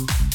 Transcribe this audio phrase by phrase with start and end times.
[0.00, 0.29] Es ist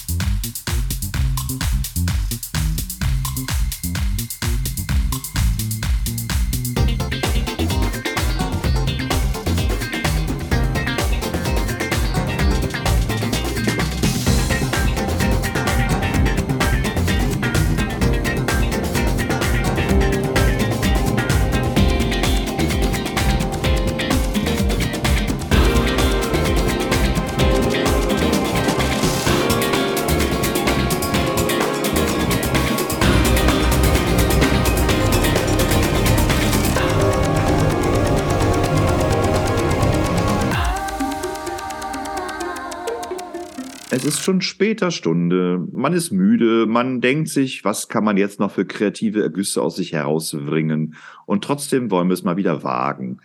[44.26, 48.66] schon später Stunde, man ist müde, man denkt sich, was kann man jetzt noch für
[48.66, 53.20] kreative Ergüsse aus sich herausbringen und trotzdem wollen wir es mal wieder wagen.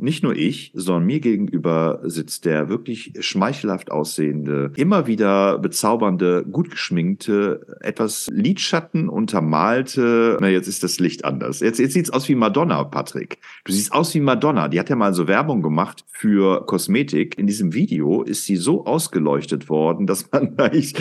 [0.00, 6.70] Nicht nur ich, sondern mir gegenüber sitzt der wirklich schmeichelhaft aussehende, immer wieder bezaubernde, gut
[6.70, 11.60] geschminkte, etwas Lidschatten untermalte, na jetzt ist das Licht anders.
[11.60, 13.38] Jetzt, jetzt sieht's aus wie Madonna, Patrick.
[13.64, 14.68] Du siehst aus wie Madonna.
[14.68, 17.38] Die hat ja mal so Werbung gemacht für Kosmetik.
[17.38, 20.94] In diesem Video ist sie so ausgeleuchtet worden, dass man eigentlich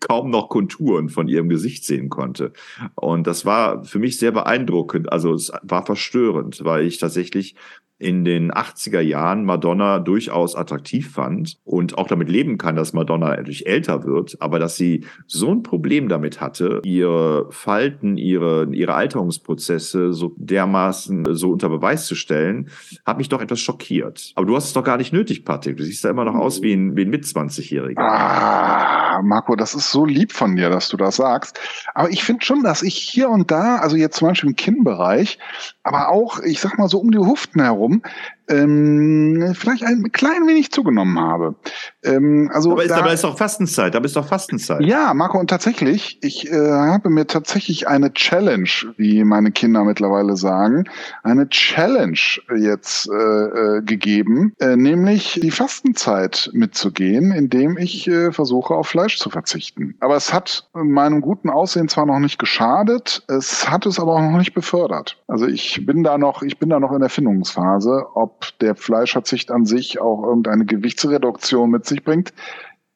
[0.00, 2.52] kaum noch Konturen von ihrem Gesicht sehen konnte.
[2.96, 5.12] Und das war für mich sehr beeindruckend.
[5.12, 7.54] Also es war verstörend, weil ich tatsächlich
[8.00, 13.28] in den 80er Jahren Madonna durchaus attraktiv fand und auch damit leben kann, dass Madonna
[13.28, 18.94] natürlich älter wird, aber dass sie so ein Problem damit hatte, ihre Falten, ihre, ihre
[18.94, 22.70] Alterungsprozesse so dermaßen so unter Beweis zu stellen,
[23.04, 24.32] hat mich doch etwas schockiert.
[24.34, 25.76] Aber du hast es doch gar nicht nötig, Patrick.
[25.76, 28.00] Du siehst da immer noch aus wie ein, wie ein Mit-20-Jähriger.
[28.00, 31.58] Ah, Marco, das ist so lieb von dir, dass du das sagst.
[31.94, 35.38] Aber ich finde schon, dass ich hier und da, also jetzt zum Beispiel im Kinnbereich,
[35.82, 38.02] aber auch, ich sag mal so um die Huften herum,
[38.50, 41.54] ähm, vielleicht ein klein wenig zugenommen habe.
[42.02, 44.82] Ähm, also aber ist, da, aber ist doch Fastenzeit, aber ist doch Fastenzeit.
[44.82, 50.36] Ja, Marco, und tatsächlich, ich äh, habe mir tatsächlich eine Challenge, wie meine Kinder mittlerweile
[50.36, 50.84] sagen,
[51.22, 52.18] eine Challenge
[52.56, 59.18] jetzt äh, äh, gegeben, äh, nämlich die Fastenzeit mitzugehen, indem ich äh, versuche, auf Fleisch
[59.18, 59.94] zu verzichten.
[60.00, 64.22] Aber es hat meinem guten Aussehen zwar noch nicht geschadet, es hat es aber auch
[64.22, 65.16] noch nicht befördert.
[65.28, 69.50] Also ich bin da noch, ich bin da noch in der Findungsphase, ob der Fleischverzicht
[69.50, 72.32] an sich auch irgendeine Gewichtsreduktion mit sich bringt,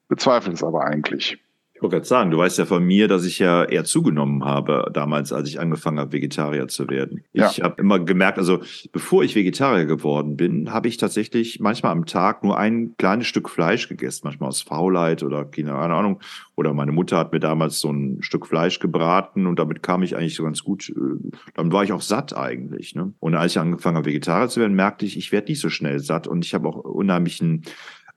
[0.09, 1.39] bezweifle es aber eigentlich.
[1.85, 4.91] Ich wollte gerade sagen, du weißt ja von mir, dass ich ja eher zugenommen habe
[4.95, 7.25] damals, als ich angefangen habe, Vegetarier zu werden.
[7.35, 7.51] Ja.
[7.51, 12.07] Ich habe immer gemerkt, also bevor ich Vegetarier geworden bin, habe ich tatsächlich manchmal am
[12.07, 16.21] Tag nur ein kleines Stück Fleisch gegessen, manchmal aus Faulheit oder keine Ahnung.
[16.57, 20.17] Oder meine Mutter hat mir damals so ein Stück Fleisch gebraten und damit kam ich
[20.17, 20.89] eigentlich so ganz gut.
[20.89, 22.95] Äh, dann war ich auch satt eigentlich.
[22.95, 23.13] Ne?
[23.21, 26.01] Und als ich angefangen habe, Vegetarier zu werden, merkte ich, ich werde nicht so schnell
[26.01, 27.65] satt und ich habe auch unheimlichen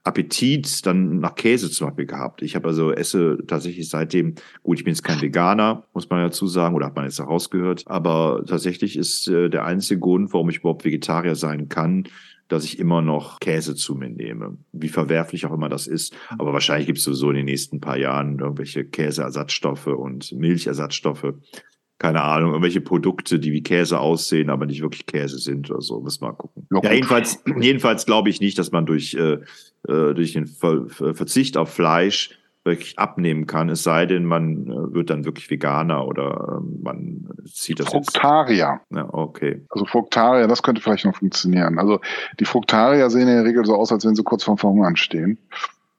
[0.08, 2.42] Appetit dann nach Käse zum Beispiel gehabt.
[2.42, 6.46] Ich habe also esse tatsächlich seitdem, gut, ich bin jetzt kein Veganer, muss man dazu
[6.46, 10.58] sagen, oder hat man jetzt herausgehört, aber tatsächlich ist äh, der einzige Grund, warum ich
[10.58, 12.08] überhaupt Vegetarier sein kann,
[12.48, 14.56] dass ich immer noch Käse zu mir nehme.
[14.72, 16.14] Wie verwerflich auch immer das ist.
[16.38, 21.34] Aber wahrscheinlich gibt es sowieso in den nächsten paar Jahren irgendwelche Käseersatzstoffe und Milchersatzstoffe
[21.98, 26.00] keine Ahnung, irgendwelche Produkte, die wie Käse aussehen, aber nicht wirklich Käse sind oder so.
[26.00, 26.68] Müssen wir mal gucken.
[26.82, 29.38] Ja, jedenfalls, jedenfalls glaube ich nicht, dass man durch, äh,
[29.88, 34.94] äh, durch den Ver Verzicht auf Fleisch wirklich abnehmen kann, es sei denn, man äh,
[34.94, 37.88] wird dann wirklich Veganer oder äh, man zieht das.
[37.88, 38.80] Fructarier.
[38.80, 38.96] Jetzt.
[38.96, 39.64] Ja, okay.
[39.70, 41.78] Also Fructarier, das könnte vielleicht noch funktionieren.
[41.78, 42.00] Also
[42.38, 45.38] die Fructarier sehen in der Regel so aus, als wenn sie kurz vorm Verhungern stehen.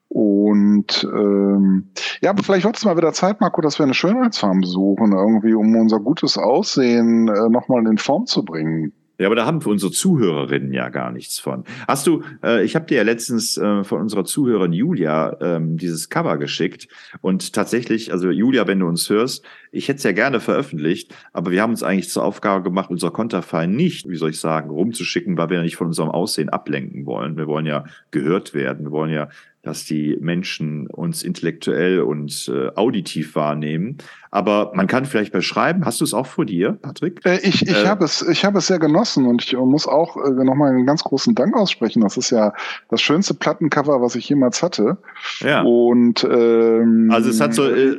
[0.09, 4.61] Und ähm, ja, aber vielleicht wird es mal wieder Zeit, Marco, dass wir eine Schönheitsfarm
[4.61, 8.91] besuchen, irgendwie, um unser gutes Aussehen äh, nochmal in Form zu bringen.
[9.19, 11.65] Ja, aber da haben unsere Zuhörerinnen ja gar nichts von.
[11.89, 16.09] Hast du, äh, ich habe dir ja letztens äh, von unserer Zuhörerin Julia ähm, dieses
[16.09, 16.87] Cover geschickt
[17.19, 19.43] und tatsächlich, also Julia, wenn du uns hörst,
[19.73, 23.11] ich hätte es ja gerne veröffentlicht, aber wir haben uns eigentlich zur Aufgabe gemacht, unser
[23.11, 27.05] Konterfei nicht, wie soll ich sagen, rumzuschicken, weil wir ja nicht von unserem Aussehen ablenken
[27.05, 27.35] wollen.
[27.35, 29.27] Wir wollen ja gehört werden, wir wollen ja
[29.61, 33.97] dass die Menschen uns intellektuell und äh, auditiv wahrnehmen.
[34.31, 37.19] Aber man kann vielleicht beschreiben, hast du es auch vor dir, Patrick?
[37.25, 40.15] Äh, ich ich äh, habe es, ich habe es sehr genossen und ich muss auch
[40.15, 42.01] äh, nochmal einen ganz großen Dank aussprechen.
[42.01, 42.53] Das ist ja
[42.89, 44.97] das schönste Plattencover, was ich jemals hatte.
[45.41, 45.63] Ja.
[45.63, 47.97] Und ähm, also es hat so, äh,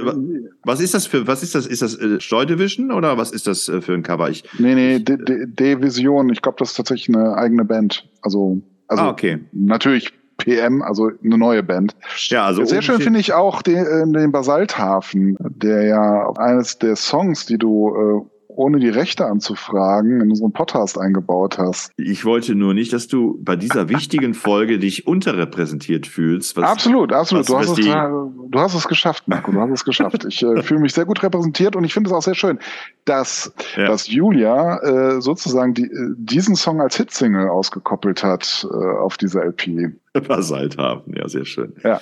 [0.64, 1.66] was ist das für, was ist das?
[1.66, 4.30] Ist das äh, Joy Division oder was ist das äh, für ein Cover?
[4.30, 6.30] Ich, nee, nee, D-Vision.
[6.30, 8.08] Ich glaube, das ist tatsächlich eine eigene Band.
[8.22, 9.38] Also also ah, okay.
[9.52, 11.94] natürlich PM, also eine neue Band.
[12.28, 16.96] Ja, also sehr schön finde ich auch den, äh, den Basalthafen, der ja eines der
[16.96, 21.92] Songs, die du äh, ohne die Rechte anzufragen, in unseren Podcast eingebaut hast.
[21.96, 26.58] Ich wollte nur nicht, dass du bei dieser wichtigen Folge dich unterrepräsentiert fühlst.
[26.58, 27.48] Was, absolut, absolut.
[27.48, 29.50] Was, du, hast es, du hast es geschafft, Marco.
[29.50, 30.26] Du hast es geschafft.
[30.26, 32.58] Ich äh, fühle mich sehr gut repräsentiert und ich finde es auch sehr schön,
[33.06, 33.86] dass, ja.
[33.86, 39.42] dass Julia äh, sozusagen die, äh, diesen Song als Hitsingle ausgekoppelt hat äh, auf dieser
[39.42, 39.94] LP.
[40.12, 41.72] Basalthafen, ja, sehr schön.
[41.82, 41.98] Ja.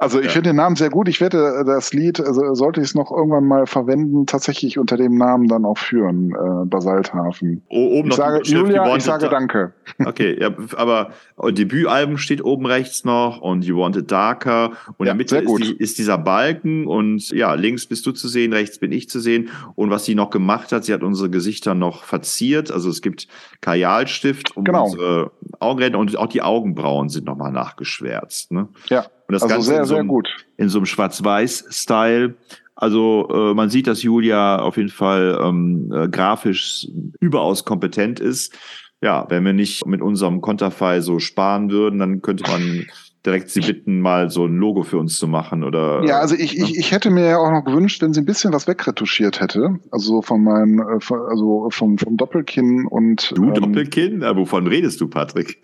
[0.00, 0.32] Also ich ja.
[0.32, 1.08] finde den Namen sehr gut.
[1.08, 4.96] Ich werde äh, das Lied, also sollte ich es noch irgendwann mal verwenden, tatsächlich unter
[4.96, 7.62] dem Namen dann auch führen, äh, Basalthafen.
[7.68, 9.74] Oh, oben ich sage, Julia, ich sage Danke.
[10.02, 15.12] Okay, ja, aber Debütalbum steht oben rechts noch und You Want It Darker und ja,
[15.12, 18.54] in der Mitte ist, die, ist, dieser Balken und ja, links bist du zu sehen,
[18.54, 21.74] rechts bin ich zu sehen und was sie noch gemacht hat, sie hat unsere Gesichter
[21.74, 23.28] noch verziert, also es gibt
[23.60, 24.84] Kajalstift um genau.
[24.84, 28.52] unsere Augenräder und auch die Augenbrauen sind nochmal nachgeschwärzt.
[28.52, 28.68] Ne?
[28.88, 29.00] Ja.
[29.00, 30.28] Und das also Ganze sehr, in so einem, sehr gut.
[30.56, 32.34] In so einem Schwarz-Weiß-Style.
[32.76, 36.86] Also äh, man sieht, dass Julia auf jeden Fall ähm, äh, grafisch
[37.20, 38.54] überaus kompetent ist.
[39.02, 42.86] Ja, wenn wir nicht mit unserem Konterfei so sparen würden, dann könnte man
[43.24, 46.02] direkt sie bitten, mal so ein Logo für uns zu machen oder.
[46.04, 46.64] Ja, also ich, ne?
[46.64, 49.78] ich, ich hätte mir ja auch noch gewünscht, wenn sie ein bisschen was wegretuschiert hätte.
[49.90, 53.32] Also von meinem, äh, also vom, vom Doppelkinn und.
[53.36, 54.22] Du ähm, Doppelkinn?
[54.22, 55.60] Wovon redest du, Patrick?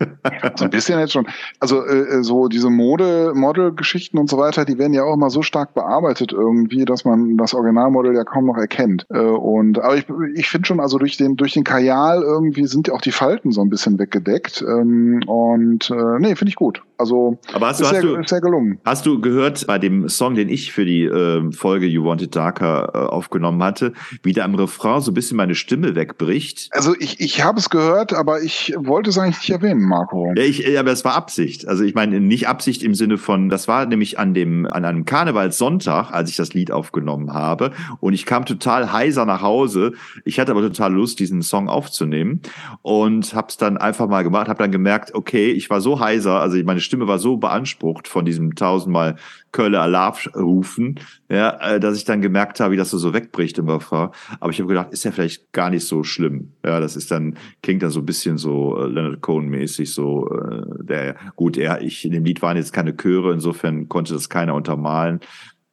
[0.55, 1.27] so ein bisschen jetzt schon.
[1.59, 5.41] Also äh, so diese Mode, Model-Geschichten und so weiter, die werden ja auch immer so
[5.41, 9.05] stark bearbeitet irgendwie, dass man das Originalmodell ja kaum noch erkennt.
[9.09, 10.05] Äh, und aber ich,
[10.35, 13.51] ich finde schon, also durch den, durch den Kajal irgendwie sind ja auch die Falten
[13.51, 14.63] so ein bisschen weggedeckt.
[14.67, 16.83] Ähm, und äh, nee, finde ich gut.
[16.97, 18.79] Also aber hast du, hast sehr, du, sehr gelungen.
[18.83, 22.35] Hast du gehört bei dem Song, den ich für die äh, Folge You Want It
[22.35, 26.69] Darker äh, aufgenommen hatte, wie da im Refrain so ein bisschen meine Stimme wegbricht?
[26.71, 30.33] Also ich, ich habe es gehört, aber ich wollte es eigentlich nicht erwähnen, Marco.
[30.35, 31.67] Ja, ich, aber es war Absicht.
[31.67, 35.05] Also ich meine nicht Absicht im Sinne von, das war nämlich an dem an einem
[35.05, 39.93] Karnevalssonntag, als ich das Lied aufgenommen habe und ich kam total heiser nach Hause.
[40.25, 42.41] Ich hatte aber total Lust, diesen Song aufzunehmen
[42.81, 46.39] und habe es dann einfach mal gemacht, habe dann gemerkt, okay, ich war so heiser,
[46.39, 49.17] also meine Stimme war so beansprucht von diesem tausendmal
[49.51, 50.99] Kölle Alarv rufen,
[51.29, 54.09] ja, äh, dass ich dann gemerkt habe, wie das so, wegbricht im Refrain.
[54.39, 56.53] Aber ich habe gedacht, ist ja vielleicht gar nicht so schlimm.
[56.65, 60.83] Ja, das ist dann, klingt dann so ein bisschen so äh, Leonard Cohen-mäßig, so, äh,
[60.83, 64.55] der, gut, er, ich, in dem Lied waren jetzt keine Chöre, insofern konnte das keiner
[64.55, 65.19] untermalen.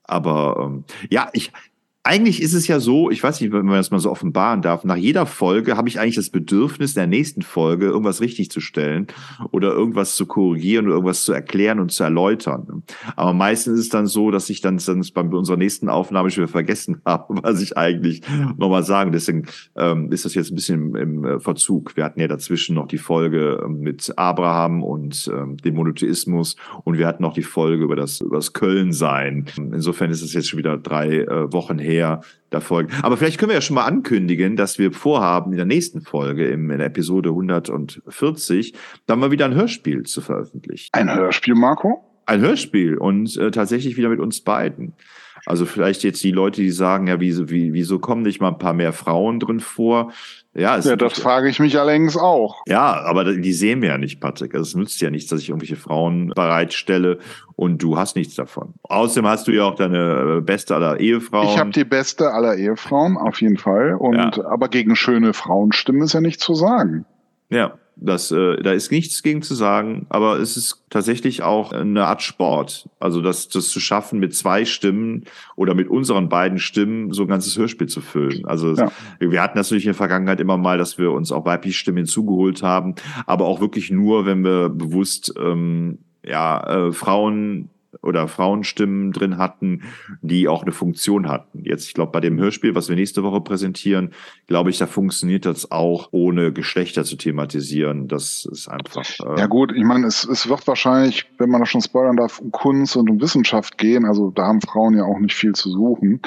[0.04, 1.50] Aber ähm, ja, ich,
[2.06, 4.84] eigentlich ist es ja so, ich weiß nicht, wenn man das mal so offenbaren darf,
[4.84, 8.60] nach jeder Folge habe ich eigentlich das Bedürfnis, in der nächsten Folge irgendwas richtig zu
[8.60, 9.06] stellen
[9.52, 12.82] oder irgendwas zu korrigieren oder irgendwas zu erklären und zu erläutern.
[13.16, 16.42] Aber meistens ist es dann so, dass ich dann, dann bei unserer nächsten Aufnahme schon
[16.42, 18.20] wieder vergessen habe, was ich eigentlich
[18.58, 19.10] nochmal sagen.
[19.10, 21.96] Deswegen ähm, ist das jetzt ein bisschen im, im, äh, Verzug.
[21.96, 26.98] Wir hatten ja dazwischen noch die Folge ähm, mit Abraham und ähm, dem Monotheismus und
[26.98, 29.46] wir hatten noch die Folge über das, über das Köln-Sein.
[29.56, 32.20] Insofern ist es jetzt schon wieder drei äh, Wochen her her
[32.50, 32.92] da folgen.
[33.02, 36.46] Aber vielleicht können wir ja schon mal ankündigen, dass wir vorhaben, in der nächsten Folge,
[36.46, 38.74] in der Episode 140,
[39.06, 40.90] dann mal wieder ein Hörspiel zu veröffentlichen.
[40.92, 42.04] Ein Hörspiel, Marco?
[42.26, 44.94] Ein Hörspiel und äh, tatsächlich wieder mit uns beiden.
[45.46, 48.58] Also vielleicht jetzt die Leute, die sagen, ja, wieso, wie, wieso kommen nicht mal ein
[48.58, 50.12] paar mehr Frauen drin vor?
[50.54, 52.62] Ja, ja das frage ich mich allerdings auch.
[52.68, 54.54] Ja, aber die sehen wir ja nicht, Patrick.
[54.54, 57.18] Also es nützt ja nichts, dass ich irgendwelche Frauen bereitstelle
[57.56, 58.74] und du hast nichts davon.
[58.84, 61.48] Außerdem hast du ja auch deine äh, beste aller Ehefrauen.
[61.48, 63.94] Ich habe die beste aller Ehefrauen, auf jeden Fall.
[63.94, 64.44] Und ja.
[64.46, 67.04] aber gegen schöne Frauenstimmen ist ja nichts zu sagen.
[67.50, 72.06] Ja, das, äh, da ist nichts gegen zu sagen, aber es ist tatsächlich auch eine
[72.06, 72.88] Art Sport.
[72.98, 75.24] Also das, das zu schaffen, mit zwei Stimmen
[75.56, 78.44] oder mit unseren beiden Stimmen so ein ganzes Hörspiel zu füllen.
[78.46, 78.90] Also ja.
[79.20, 82.62] wir hatten natürlich in der Vergangenheit immer mal, dass wir uns auch weibliche Stimmen hinzugeholt
[82.62, 82.94] haben,
[83.26, 87.70] aber auch wirklich nur, wenn wir bewusst ähm, ja, äh, Frauen
[88.02, 89.82] oder Frauenstimmen drin hatten,
[90.22, 91.64] die auch eine Funktion hatten.
[91.64, 94.12] Jetzt, ich glaube, bei dem Hörspiel, was wir nächste Woche präsentieren,
[94.46, 98.08] glaube ich, da funktioniert das auch, ohne Geschlechter zu thematisieren.
[98.08, 99.04] Das ist einfach.
[99.20, 102.40] Äh ja gut, ich meine, es, es wird wahrscheinlich, wenn man das schon spoilern darf,
[102.40, 104.04] um Kunst und um Wissenschaft gehen.
[104.04, 106.20] Also da haben Frauen ja auch nicht viel zu suchen.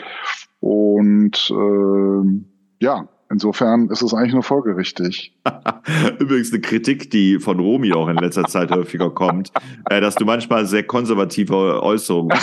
[0.60, 5.34] Und äh, ja, Insofern ist es eigentlich nur folgerichtig.
[6.20, 9.52] Übrigens eine Kritik, die von Romy auch in letzter Zeit häufiger kommt,
[9.90, 12.38] äh, dass du manchmal sehr konservative Äußerungen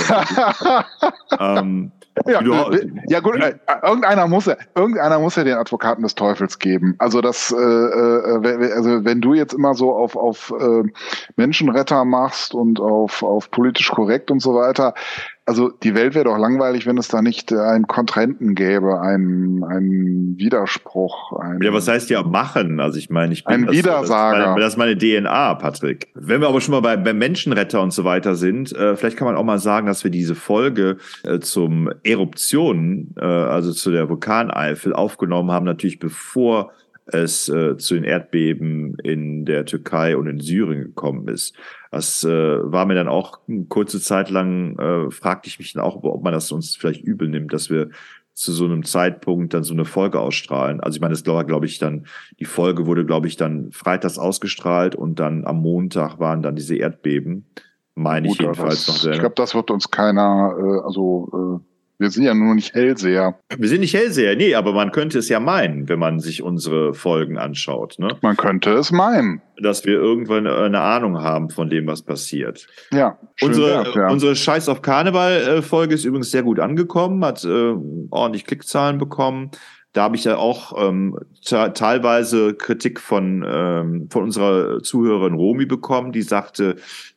[1.40, 1.92] ähm,
[2.26, 2.40] ja,
[3.08, 6.94] ja, gut, äh, irgendeiner muss ja, irgendeiner muss ja den Advokaten des Teufels geben.
[6.98, 10.84] Also das, äh, äh, also wenn du jetzt immer so auf auf äh,
[11.36, 14.94] Menschenretter machst und auf auf politisch korrekt und so weiter,
[15.46, 19.62] also die Welt wäre doch langweilig, wenn es da nicht äh, einen Kontrahenten gäbe, einen,
[19.62, 21.38] einen Widerspruch.
[21.38, 22.80] Einen, ja, was heißt ja machen?
[22.80, 24.54] Also ich meine, ich bin ein das, Widersager.
[24.54, 26.08] Das, das, ist meine DNA, Patrick.
[26.14, 29.26] Wenn wir aber schon mal bei, bei Menschenretter und so weiter sind, äh, vielleicht kann
[29.26, 34.08] man auch mal sagen, dass wir diese Folge äh, zum Eruptionen, äh, also zu der
[34.08, 36.72] Vulkaneifel aufgenommen haben, natürlich bevor
[37.06, 41.54] es äh, zu den Erdbeben in der Türkei und in Syrien gekommen ist.
[41.90, 45.82] Das äh, war mir dann auch eine kurze Zeit lang, äh, fragte ich mich dann
[45.82, 47.90] auch, ob man das uns vielleicht übel nimmt, dass wir
[48.32, 50.80] zu so einem Zeitpunkt dann so eine Folge ausstrahlen.
[50.80, 52.06] Also ich meine, das glaube ich, dann,
[52.40, 56.74] die Folge wurde, glaube ich, dann freitags ausgestrahlt und dann am Montag waren dann diese
[56.74, 57.46] Erdbeben.
[57.94, 59.12] Meine Gut, ich jedenfalls das, noch sehr.
[59.12, 63.38] Ich glaube, das wird uns keiner, äh, also äh wir sind ja nur nicht Hellseher.
[63.56, 66.92] Wir sind nicht Hellseher, nee, aber man könnte es ja meinen, wenn man sich unsere
[66.92, 67.98] Folgen anschaut.
[67.98, 68.08] Ne?
[68.20, 69.40] Man könnte es meinen.
[69.58, 72.66] Dass wir irgendwann eine Ahnung haben von dem, was passiert.
[72.92, 73.18] Ja.
[73.40, 74.10] Unsere, wert, ja.
[74.10, 77.74] unsere Scheiß auf Karneval-Folge ist übrigens sehr gut angekommen, hat äh,
[78.10, 79.52] ordentlich Klickzahlen bekommen.
[79.92, 86.10] Da habe ich ja auch ähm, teilweise Kritik von, ähm, von unserer Zuhörerin Romi bekommen,
[86.10, 86.76] die sagte,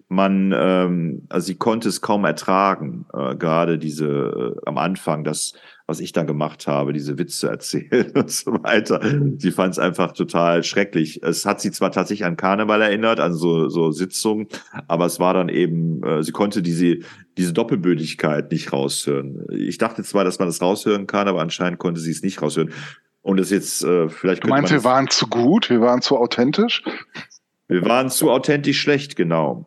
[0.10, 5.54] man, ähm, also sie konnte es kaum ertragen, äh, gerade diese äh, am Anfang, das,
[5.86, 9.02] was ich da gemacht habe, diese Witze erzählen und so weiter.
[9.38, 11.22] Sie fand es einfach total schrecklich.
[11.24, 14.48] Es hat sie zwar tatsächlich an Karneval erinnert, an so, so Sitzungen,
[14.88, 17.00] aber es war dann eben, äh, sie konnte diese,
[17.38, 19.46] diese Doppelbödigkeit nicht raushören.
[19.52, 22.72] Ich dachte zwar, dass man das raushören kann, aber anscheinend konnte sie es nicht raushören.
[23.22, 24.46] Und es jetzt äh, vielleicht.
[24.46, 26.82] Du meinst, wir waren zu gut, wir waren zu authentisch?
[27.68, 29.66] Wir waren zu authentisch schlecht, genau.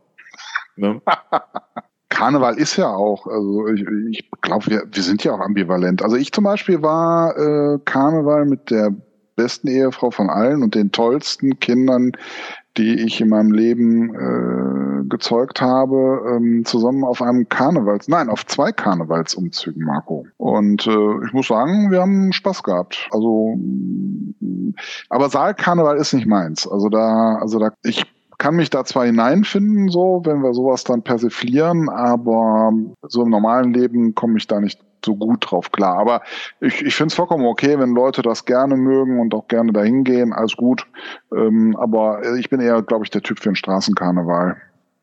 [0.80, 1.00] Ne?
[2.08, 6.02] Karneval ist ja auch, also ich, ich glaube, wir, wir sind ja auch ambivalent.
[6.02, 8.94] Also ich zum Beispiel war äh, Karneval mit der
[9.36, 12.12] besten Ehefrau von allen und den tollsten Kindern,
[12.76, 18.44] die ich in meinem Leben äh, gezeugt habe, ähm, zusammen auf einem Karnevals, nein, auf
[18.46, 20.26] zwei Karnevalsumzügen, Marco.
[20.36, 23.08] Und äh, ich muss sagen, wir haben Spaß gehabt.
[23.12, 23.56] Also,
[25.08, 26.66] aber Saalkarneval ist nicht meins.
[26.66, 28.04] Also da, also da, ich
[28.40, 33.74] kann mich da zwar hineinfinden, so, wenn wir sowas dann persiflieren, aber so im normalen
[33.74, 35.98] Leben komme ich da nicht so gut drauf klar.
[35.98, 36.22] Aber
[36.60, 40.04] ich, ich finde es vollkommen okay, wenn Leute das gerne mögen und auch gerne dahin
[40.04, 40.86] gehen, alles gut.
[41.36, 44.56] Ähm, aber ich bin eher, glaube ich, der Typ für einen Straßenkarneval.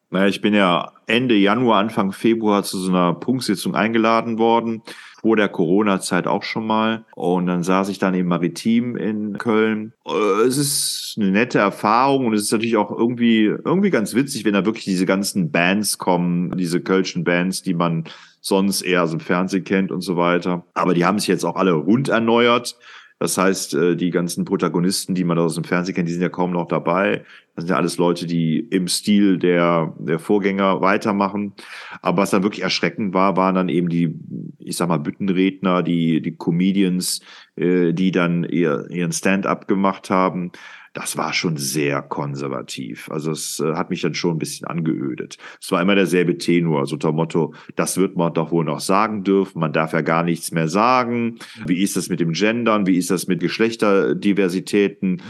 [0.10, 4.82] Naja, ich bin ja Ende Januar, Anfang Februar zu so einer Punktsitzung eingeladen worden
[5.22, 7.06] vor der Corona-Zeit auch schon mal.
[7.16, 9.94] Und dann saß ich dann im Maritim in Köln.
[10.06, 14.46] Äh, es ist eine nette Erfahrung und es ist natürlich auch irgendwie, irgendwie ganz witzig,
[14.46, 18.06] wenn da wirklich diese ganzen Bands kommen, diese kölschen Bands, die man
[18.40, 20.66] sonst eher aus dem Fernsehen kennt und so weiter.
[20.74, 22.78] Aber die haben sich jetzt auch alle rund erneuert.
[23.20, 26.30] Das heißt, äh, die ganzen Protagonisten, die man aus dem Fernsehen kennt, die sind ja
[26.30, 27.24] kaum noch dabei.
[27.56, 31.54] Das sind ja alles Leute, die im Stil der, der Vorgänger weitermachen.
[32.02, 34.14] Aber was dann wirklich erschreckend war, waren dann eben die,
[34.60, 37.22] ich sag mal, Büttenredner, die, die Comedians,
[37.56, 40.52] äh, die dann ihr, ihren Stand-up gemacht haben
[40.98, 43.08] das war schon sehr konservativ.
[43.12, 45.38] Also es äh, hat mich dann schon ein bisschen angeödet.
[45.62, 49.24] Es war immer derselbe Tenor, so der Motto, das wird man doch wohl noch sagen
[49.24, 51.38] dürfen, man darf ja gar nichts mehr sagen.
[51.68, 52.88] Wie ist das mit dem Gendern?
[52.88, 55.22] Wie ist das mit Geschlechterdiversitäten?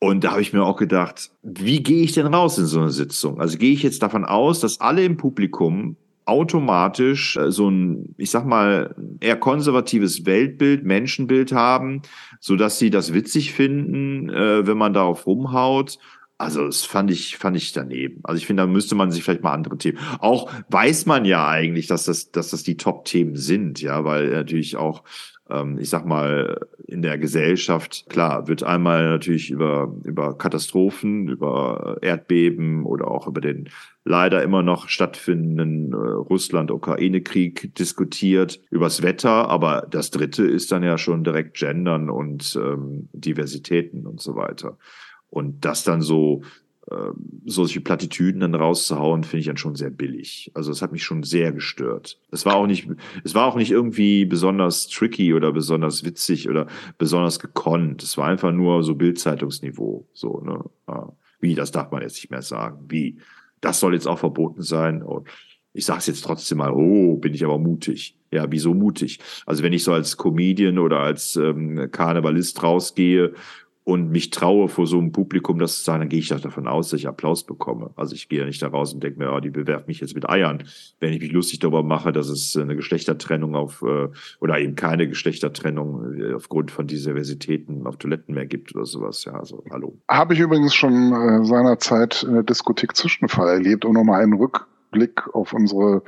[0.00, 2.90] Und da habe ich mir auch gedacht, wie gehe ich denn raus in so eine
[2.90, 3.40] Sitzung?
[3.40, 5.96] Also gehe ich jetzt davon aus, dass alle im Publikum
[6.30, 12.02] automatisch äh, so ein, ich sag mal, eher konservatives Weltbild, Menschenbild haben,
[12.38, 15.98] so dass sie das witzig finden, äh, wenn man darauf rumhaut.
[16.38, 18.20] Also das fand ich, fand ich daneben.
[18.22, 19.98] Also ich finde, da müsste man sich vielleicht mal andere Themen.
[20.20, 24.76] Auch weiß man ja eigentlich, dass das, dass das die Top-Themen sind, ja, weil natürlich
[24.76, 25.02] auch
[25.78, 32.84] ich sag mal, in der Gesellschaft, klar, wird einmal natürlich über, über Katastrophen, über Erdbeben
[32.84, 33.68] oder auch über den
[34.04, 40.98] leider immer noch stattfindenden äh, Russland-Ukraine-Krieg diskutiert, übers Wetter, aber das dritte ist dann ja
[40.98, 44.78] schon direkt Gendern und ähm, Diversitäten und so weiter.
[45.28, 46.46] Und das dann so ähm,
[47.44, 50.50] solche Plattitüden dann rauszuhauen, finde ich dann schon sehr billig.
[50.54, 52.18] Also es hat mich schon sehr gestört.
[52.30, 52.88] Es war auch nicht,
[53.24, 56.66] es war auch nicht irgendwie besonders tricky oder besonders witzig oder
[56.98, 58.02] besonders gekonnt.
[58.02, 60.06] Es war einfach nur so Bildzeitungsniveau.
[60.12, 60.64] So, ne?
[61.40, 62.84] Wie, das darf man jetzt nicht mehr sagen.
[62.88, 63.18] Wie,
[63.60, 65.02] das soll jetzt auch verboten sein.
[65.02, 65.28] Und
[65.72, 68.16] ich sage es jetzt trotzdem mal, oh, bin ich aber mutig.
[68.32, 69.18] Ja, wieso mutig?
[69.46, 73.34] Also wenn ich so als Comedian oder als ähm, Karnevalist rausgehe
[73.84, 76.68] und mich traue, vor so einem Publikum das zu sagen, dann gehe ich doch davon
[76.68, 77.90] aus, dass ich Applaus bekomme.
[77.96, 80.14] Also ich gehe ja nicht da raus und denke mir, oh, die bewerfen mich jetzt
[80.14, 80.64] mit Eiern,
[81.00, 84.08] wenn ich mich lustig darüber mache, dass es eine Geschlechtertrennung auf äh,
[84.40, 89.24] oder eben keine Geschlechtertrennung äh, aufgrund von Diversitäten auf Toiletten mehr gibt oder sowas.
[89.24, 89.98] Ja, also hallo.
[90.08, 95.34] Habe ich übrigens schon äh, seinerzeit in der Diskothek Zwischenfall erlebt, um nochmal einen Rückblick
[95.34, 96.02] auf unsere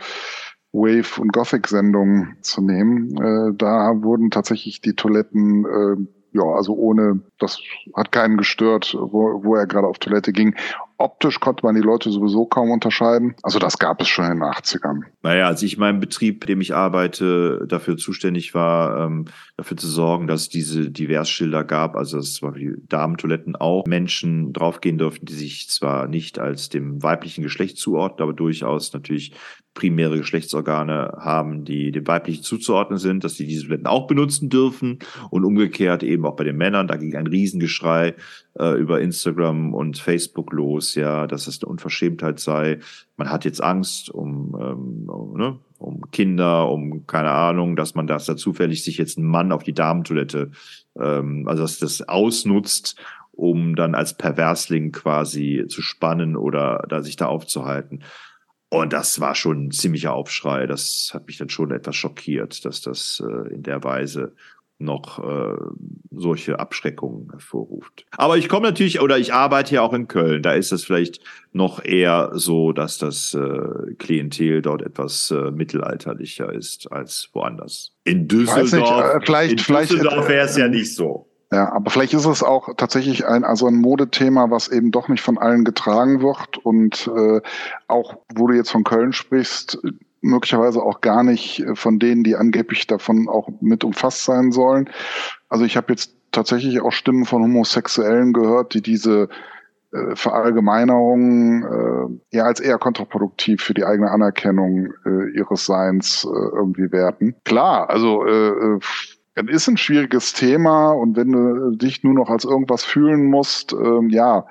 [0.72, 3.16] Wave- und Gothic-Sendungen zu nehmen.
[3.16, 7.58] Äh, da wurden tatsächlich die Toiletten äh, ja, also ohne, das
[7.94, 10.54] hat keinen gestört, wo, wo er gerade auf Toilette ging.
[10.96, 13.34] Optisch konnte man die Leute sowieso kaum unterscheiden.
[13.42, 15.00] Also das gab es schon in den 80ern.
[15.22, 19.76] Naja, als ich in meinem Betrieb, in dem ich arbeite, dafür zuständig war, ähm, dafür
[19.76, 24.98] zu sorgen, dass es diese Diversschilder gab, also dass zum Beispiel Damentoiletten auch Menschen draufgehen
[24.98, 29.34] durften, die sich zwar nicht als dem weiblichen Geschlecht zuordnen, aber durchaus natürlich
[29.74, 34.98] primäre Geschlechtsorgane haben, die dem weiblichen zuzuordnen sind, dass sie diese Toiletten auch benutzen dürfen
[35.30, 36.88] und umgekehrt eben auch bei den Männern.
[36.88, 38.14] Da ging ein Riesengeschrei
[38.58, 42.80] äh, über Instagram und Facebook los, ja, dass es eine Unverschämtheit sei.
[43.16, 48.06] Man hat jetzt Angst um, ähm, um, ne, um Kinder, um keine Ahnung, dass man
[48.06, 50.50] das da zufällig sich jetzt ein Mann auf die Damentoilette,
[50.98, 52.96] ähm, also dass das ausnutzt
[53.34, 58.04] um dann als Perversling quasi zu spannen oder da sich da aufzuhalten.
[58.72, 60.66] Und das war schon ein ziemlicher Aufschrei.
[60.66, 64.32] Das hat mich dann schon etwas schockiert, dass das äh, in der Weise
[64.78, 65.58] noch äh,
[66.10, 68.06] solche Abschreckungen hervorruft.
[68.16, 70.42] Aber ich komme natürlich, oder ich arbeite ja auch in Köln.
[70.42, 71.20] Da ist es vielleicht
[71.52, 77.94] noch eher so, dass das äh, Klientel dort etwas äh, mittelalterlicher ist als woanders.
[78.04, 81.28] In Düsseldorf, nicht, äh, vielleicht, in Düsseldorf wäre es ja nicht so.
[81.52, 85.20] Ja, aber vielleicht ist es auch tatsächlich ein, also ein Modethema, was eben doch nicht
[85.20, 87.42] von allen getragen wird und äh,
[87.88, 89.78] auch, wo du jetzt von Köln sprichst,
[90.22, 94.88] möglicherweise auch gar nicht von denen, die angeblich davon auch mit umfasst sein sollen.
[95.50, 99.28] Also ich habe jetzt tatsächlich auch Stimmen von Homosexuellen gehört, die diese
[99.92, 106.28] äh, Verallgemeinerung äh, ja als eher kontraproduktiv für die eigene Anerkennung äh, ihres Seins äh,
[106.28, 107.34] irgendwie werten.
[107.44, 108.78] Klar, also äh, äh
[109.34, 113.72] es ist ein schwieriges Thema und wenn du dich nur noch als irgendwas fühlen musst,
[113.72, 114.46] ähm, ja,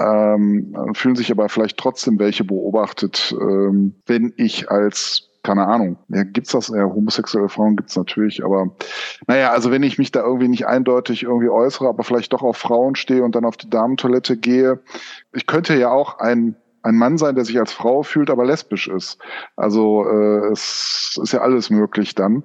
[0.00, 6.22] ähm, fühlen sich aber vielleicht trotzdem welche beobachtet, ähm, wenn ich als keine Ahnung, ja,
[6.22, 6.68] gibt's das?
[6.68, 8.70] Ja, homosexuelle Frauen gibt's natürlich, aber
[9.26, 12.56] naja, also wenn ich mich da irgendwie nicht eindeutig irgendwie äußere, aber vielleicht doch auf
[12.56, 14.80] Frauen stehe und dann auf die Damentoilette gehe,
[15.32, 18.88] ich könnte ja auch ein ein Mann sein, der sich als Frau fühlt, aber lesbisch
[18.88, 19.18] ist.
[19.54, 22.42] Also äh, es ist ja alles möglich dann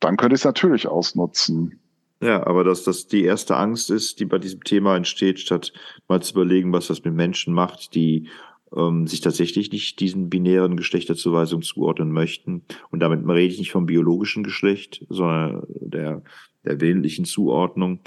[0.00, 1.80] dann könnte ich es natürlich ausnutzen.
[2.20, 5.72] Ja, aber dass das die erste Angst ist, die bei diesem Thema entsteht, statt
[6.08, 8.28] mal zu überlegen, was das mit Menschen macht, die
[8.76, 12.62] ähm, sich tatsächlich nicht diesen binären Geschlechterzuweisungen zuordnen möchten.
[12.90, 16.22] Und damit rede ich nicht vom biologischen Geschlecht, sondern der,
[16.64, 18.00] der willentlichen Zuordnung.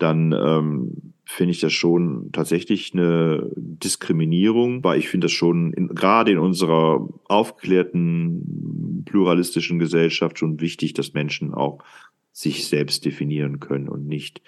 [0.00, 5.88] Dann ähm, finde ich das schon tatsächlich eine Diskriminierung, weil ich finde das schon in,
[5.88, 11.84] gerade in unserer aufgeklärten pluralistischen Gesellschaft schon wichtig, dass Menschen auch
[12.32, 14.42] sich selbst definieren können und nicht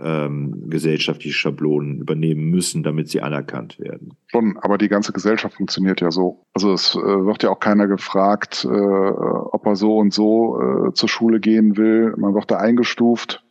[0.00, 4.14] ähm, gesellschaftliche Schablonen übernehmen müssen, damit sie anerkannt werden.
[4.26, 6.44] Schon, aber die ganze Gesellschaft funktioniert ja so.
[6.52, 10.92] Also es äh, wird ja auch keiner gefragt, äh, ob er so und so äh,
[10.94, 12.14] zur Schule gehen will.
[12.16, 13.43] Man wird da eingestuft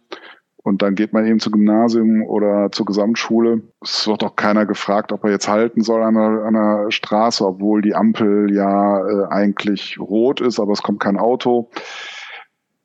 [0.63, 3.62] und dann geht man eben zum Gymnasium oder zur Gesamtschule.
[3.82, 7.45] Es wird auch keiner gefragt, ob er jetzt halten soll an der, an der Straße,
[7.45, 11.69] obwohl die Ampel ja äh, eigentlich rot ist, aber es kommt kein Auto.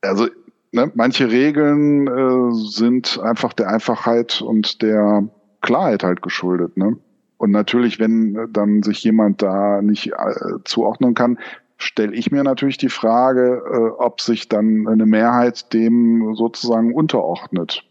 [0.01, 0.27] Also
[0.73, 5.29] ne, manche Regeln äh, sind einfach der Einfachheit und der
[5.61, 6.75] Klarheit halt geschuldet.
[6.75, 6.97] Ne?
[7.37, 11.39] Und natürlich, wenn dann sich jemand da nicht äh, zuordnen kann,
[11.79, 17.83] stelle ich mir natürlich die Frage, äh, ob sich dann eine Mehrheit dem sozusagen unterordnet.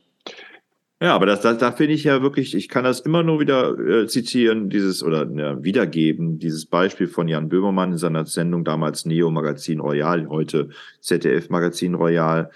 [1.01, 3.79] Ja, aber das, das, da finde ich ja wirklich, ich kann das immer nur wieder
[3.79, 9.05] äh, zitieren, dieses oder ja, wiedergeben, dieses Beispiel von Jan Böhmermann in seiner Sendung damals
[9.05, 10.71] Neo Magazin Royal, heute
[11.01, 12.51] ZDF Magazin Royal,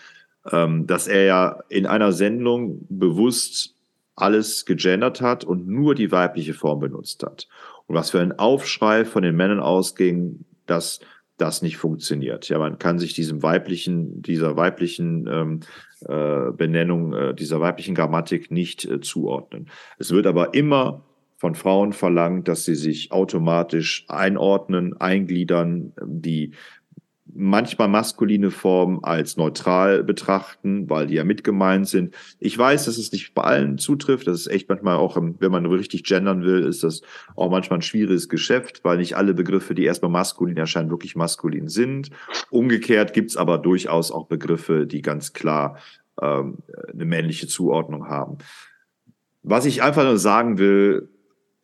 [0.51, 3.77] ähm, dass er ja in einer Sendung bewusst
[4.16, 7.49] alles gegendert hat und nur die weibliche Form benutzt hat.
[7.87, 10.99] Und was für ein Aufschrei von den Männern ausging, dass
[11.42, 12.48] das nicht funktioniert.
[12.48, 15.61] Ja, man kann sich diesem weiblichen, dieser weiblichen ähm,
[16.09, 19.68] äh, Benennung, äh, dieser weiblichen Grammatik nicht äh, zuordnen.
[19.98, 21.05] Es wird aber immer
[21.37, 26.52] von Frauen verlangt, dass sie sich automatisch einordnen, eingliedern, die
[27.25, 32.15] manchmal maskuline Formen als neutral betrachten, weil die ja mitgemeint sind.
[32.41, 34.27] Ich weiß, dass es nicht bei allen zutrifft.
[34.27, 37.03] Das ist echt manchmal auch, wenn man richtig gendern will, ist das
[37.37, 41.69] auch manchmal ein schwieriges Geschäft, weil nicht alle Begriffe, die erstmal maskulin erscheinen, wirklich maskulin
[41.69, 42.11] sind.
[42.51, 45.79] Umgekehrt gibt's aber durchaus auch Begriffe, die ganz klar
[46.21, 46.59] ähm,
[46.93, 48.39] eine männliche Zuordnung haben.
[49.43, 51.09] Was ich einfach nur sagen will,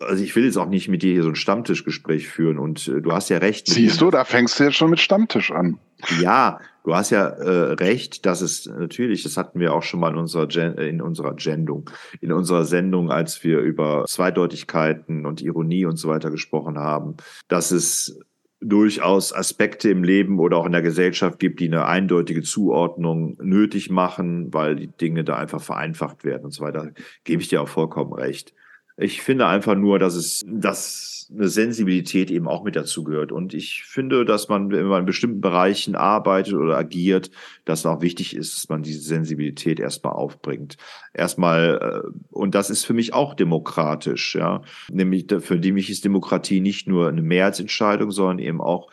[0.00, 3.00] also ich will jetzt auch nicht mit dir hier so ein Stammtischgespräch führen und äh,
[3.00, 3.66] du hast ja recht.
[3.66, 5.78] Siehst du, da fängst du jetzt schon mit Stammtisch an.
[6.20, 10.12] Ja, du hast ja äh, recht, dass es natürlich, das hatten wir auch schon mal
[10.12, 15.86] in unserer Gen in unserer Gendung, in unserer Sendung, als wir über Zweideutigkeiten und Ironie
[15.86, 17.16] und so weiter gesprochen haben,
[17.48, 18.20] dass es
[18.60, 23.90] durchaus Aspekte im Leben oder auch in der Gesellschaft gibt, die eine eindeutige Zuordnung nötig
[23.90, 26.90] machen, weil die Dinge da einfach vereinfacht werden und so weiter.
[27.24, 28.54] Gebe ich dir auch vollkommen recht.
[29.00, 33.32] Ich finde einfach nur, dass es, dass eine Sensibilität eben auch mit dazu gehört.
[33.32, 37.30] Und ich finde, dass man, wenn man in bestimmten Bereichen arbeitet oder agiert,
[37.64, 40.76] dass es auch wichtig ist, dass man diese Sensibilität erstmal aufbringt.
[41.12, 44.62] Erstmal, äh, und das ist für mich auch demokratisch, ja.
[44.90, 48.90] Nämlich, für mich ist Demokratie nicht nur eine Mehrheitsentscheidung, sondern eben auch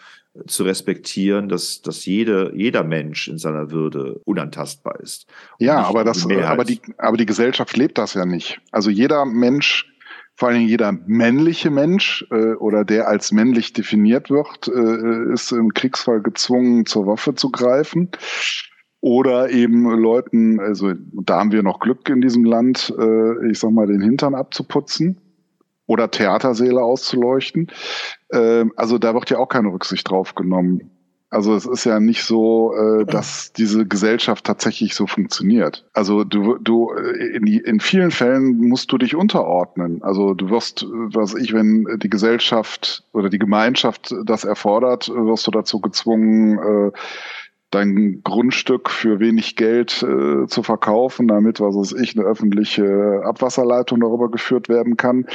[0.47, 5.27] zu respektieren, dass, dass jede, jeder Mensch in seiner Würde unantastbar ist.
[5.59, 8.59] Ja, aber das, aber die, aber die Gesellschaft lebt das ja nicht.
[8.71, 9.94] Also jeder Mensch
[10.35, 15.51] vor allen Dingen jeder männliche Mensch äh, oder der als männlich definiert wird, äh, ist
[15.51, 18.09] im Kriegsfall gezwungen, zur Waffe zu greifen.
[18.99, 23.71] Oder eben Leuten, also da haben wir noch Glück in diesem Land, äh, ich sag
[23.71, 25.21] mal, den Hintern abzuputzen
[25.85, 27.67] oder Theatersäle auszuleuchten.
[28.29, 30.94] Äh, also da wird ja auch keine Rücksicht drauf genommen.
[31.29, 35.85] Also es ist ja nicht so, äh, dass diese Gesellschaft tatsächlich so funktioniert.
[35.93, 40.03] Also du, du äh, in, in vielen Fällen musst du dich unterordnen.
[40.03, 45.51] Also du wirst, was ich, wenn die Gesellschaft oder die Gemeinschaft das erfordert, wirst du
[45.51, 46.91] dazu gezwungen, äh,
[47.71, 53.99] dein Grundstück für wenig Geld äh, zu verkaufen, damit, was weiß ich, eine öffentliche Abwasserleitung
[53.99, 55.25] darüber geführt werden kann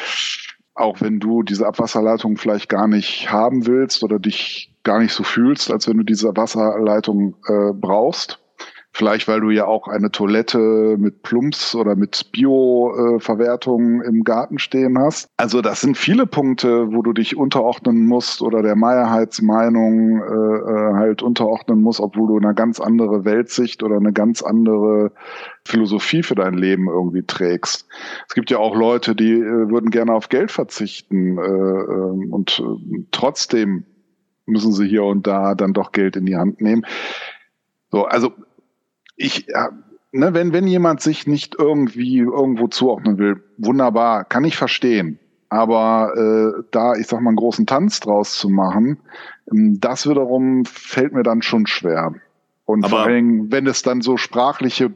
[0.72, 5.22] auch wenn du diese Abwasserleitung vielleicht gar nicht haben willst oder dich gar nicht so
[5.22, 8.38] fühlst, als wenn du diese Wasserleitung äh, brauchst.
[8.92, 14.98] Vielleicht, weil du ja auch eine Toilette mit Plumps oder mit Bio-Verwertung im Garten stehen
[14.98, 15.28] hast.
[15.36, 20.94] Also das sind viele Punkte, wo du dich unterordnen musst oder der Mehrheitsmeinung äh, äh,
[20.94, 25.12] halt unterordnen musst, obwohl du eine ganz andere Weltsicht oder eine ganz andere
[25.64, 27.86] Philosophie für dein Leben irgendwie trägst.
[28.28, 32.60] Es gibt ja auch Leute, die äh, würden gerne auf Geld verzichten äh, äh, und
[32.60, 33.84] äh, trotzdem
[34.50, 36.84] müssen sie hier und da dann doch Geld in die Hand nehmen.
[37.90, 38.32] So, also
[39.16, 39.70] ich, ja,
[40.12, 45.18] ne, wenn, wenn jemand sich nicht irgendwie irgendwo zuordnen will, wunderbar, kann ich verstehen.
[45.48, 48.98] Aber äh, da, ich sag mal, einen großen Tanz draus zu machen,
[49.50, 52.14] ähm, das wiederum fällt mir dann schon schwer.
[52.70, 54.92] Und Aber vor allem, wenn es dann so sprachliche,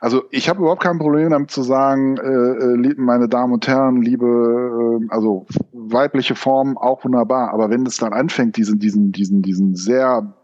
[0.00, 4.02] also ich habe überhaupt kein Problem damit zu sagen, äh, äh, meine Damen und Herren,
[4.02, 7.52] liebe, äh, also weibliche Form auch wunderbar.
[7.52, 10.34] Aber wenn es dann anfängt, diesen, diesen, diesen, diesen sehr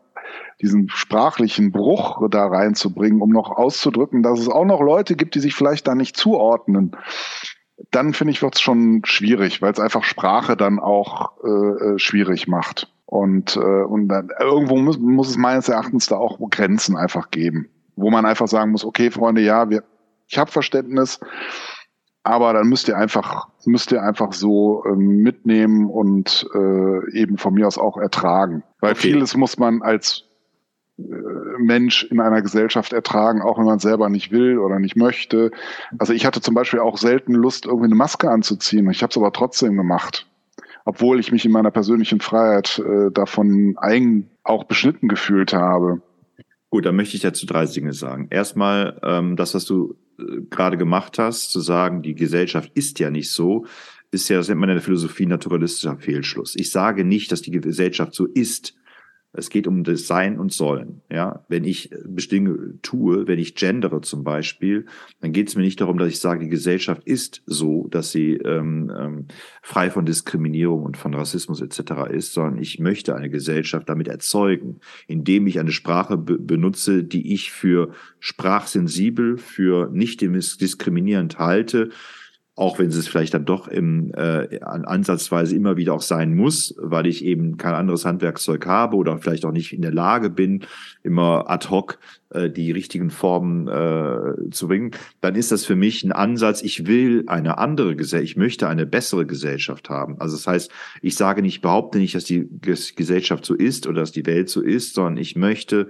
[0.60, 5.40] diesen sprachlichen Bruch da reinzubringen, um noch auszudrücken, dass es auch noch Leute gibt, die
[5.40, 6.96] sich vielleicht da nicht zuordnen,
[7.90, 11.98] dann finde ich, wird es schon schwierig, weil es einfach Sprache dann auch äh, äh,
[11.98, 12.92] schwierig macht.
[13.10, 17.68] Und, äh, und dann, irgendwo muss, muss es meines Erachtens da auch Grenzen einfach geben,
[17.96, 19.82] wo man einfach sagen muss, okay, Freunde, ja, wir,
[20.28, 21.18] ich habe Verständnis,
[22.22, 27.54] aber dann müsst ihr einfach, müsst ihr einfach so ähm, mitnehmen und äh, eben von
[27.54, 28.62] mir aus auch ertragen.
[28.78, 29.00] Weil okay.
[29.00, 30.28] vieles muss man als
[30.98, 31.02] äh,
[31.58, 35.50] Mensch in einer Gesellschaft ertragen, auch wenn man selber nicht will oder nicht möchte.
[35.98, 38.88] Also ich hatte zum Beispiel auch selten Lust, irgendwie eine Maske anzuziehen.
[38.88, 40.29] Ich habe es aber trotzdem gemacht,
[40.90, 46.02] obwohl ich mich in meiner persönlichen Freiheit äh, davon eigen auch beschnitten gefühlt habe.
[46.68, 48.26] Gut, dann möchte ich dazu drei Dinge sagen.
[48.30, 53.08] Erstmal, ähm, das, was du äh, gerade gemacht hast, zu sagen, die Gesellschaft ist ja
[53.08, 53.66] nicht so,
[54.10, 56.56] ist ja, das nennt man in der Philosophie naturalistischer Fehlschluss.
[56.56, 58.74] Ich sage nicht, dass die Gesellschaft so ist,
[59.32, 61.02] es geht um das Sein und Sollen.
[61.10, 64.86] Ja, wenn ich bestimmte tue, wenn ich gendere zum Beispiel,
[65.20, 68.34] dann geht es mir nicht darum, dass ich sage, die Gesellschaft ist so, dass sie
[68.34, 69.26] ähm, ähm,
[69.62, 72.10] frei von Diskriminierung und von Rassismus etc.
[72.10, 77.32] ist, sondern ich möchte eine Gesellschaft damit erzeugen, indem ich eine Sprache be benutze, die
[77.32, 81.90] ich für sprachsensibel, für nicht diskriminierend halte
[82.60, 87.06] auch wenn es vielleicht dann doch im äh, ansatzweise immer wieder auch sein muss, weil
[87.06, 90.66] ich eben kein anderes Handwerkszeug habe oder vielleicht auch nicht in der Lage bin,
[91.02, 91.98] immer ad hoc
[92.34, 94.90] äh, die richtigen Formen äh, zu bringen,
[95.22, 98.84] dann ist das für mich ein Ansatz, ich will eine andere Gesellschaft, ich möchte eine
[98.84, 100.20] bessere Gesellschaft haben.
[100.20, 100.70] Also das heißt,
[101.00, 104.60] ich sage nicht, behaupte nicht, dass die Gesellschaft so ist oder dass die Welt so
[104.60, 105.88] ist, sondern ich möchte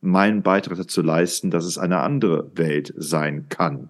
[0.00, 3.88] meinen Beitrag dazu leisten, dass es eine andere Welt sein kann.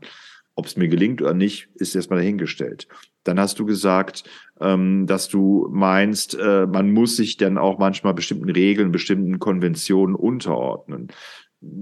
[0.55, 2.89] Ob es mir gelingt oder nicht, ist erstmal dahingestellt.
[3.25, 4.25] Dann hast du gesagt,
[4.61, 10.15] ähm, dass du meinst, äh, man muss sich dann auch manchmal bestimmten Regeln, bestimmten Konventionen
[10.15, 11.09] unterordnen.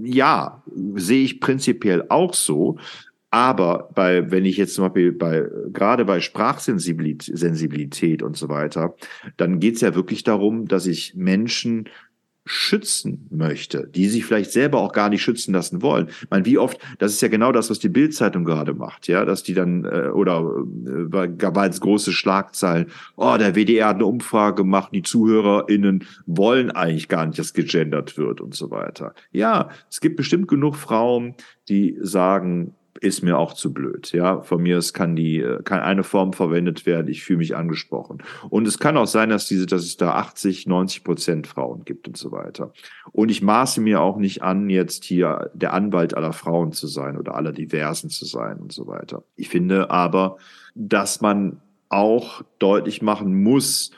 [0.03, 0.63] Ja,
[0.95, 2.77] sehe ich prinzipiell auch so.
[3.33, 8.95] Aber bei, wenn ich jetzt zum Beispiel bei, gerade bei Sprachsensibilität Sensibilität und so weiter,
[9.37, 11.87] dann geht es ja wirklich darum, dass ich Menschen
[12.51, 16.09] schützen möchte, die sich vielleicht selber auch gar nicht schützen lassen wollen.
[16.09, 19.23] Ich meine, wie oft, das ist ja genau das, was die Bildzeitung gerade macht, ja,
[19.23, 20.65] dass die dann, äh, oder
[21.13, 26.71] äh, gab als große Schlagzeilen, oh, der WDR hat eine Umfrage gemacht, die ZuhörerInnen wollen
[26.71, 29.13] eigentlich gar nicht, dass gegendert wird und so weiter.
[29.31, 31.35] Ja, es gibt bestimmt genug Frauen,
[31.69, 34.11] die sagen, ist mir auch zu blöd.
[34.11, 37.07] Ja, von mir es kann die kann eine Form verwendet werden.
[37.07, 38.21] Ich fühle mich angesprochen.
[38.49, 42.07] Und es kann auch sein, dass diese, dass es da 80, 90 Prozent Frauen gibt
[42.07, 42.73] und so weiter.
[43.11, 47.17] Und ich maße mir auch nicht an, jetzt hier der Anwalt aller Frauen zu sein
[47.17, 49.23] oder aller Diversen zu sein und so weiter.
[49.35, 50.37] Ich finde aber,
[50.75, 51.59] dass man
[51.89, 53.91] auch deutlich machen muss,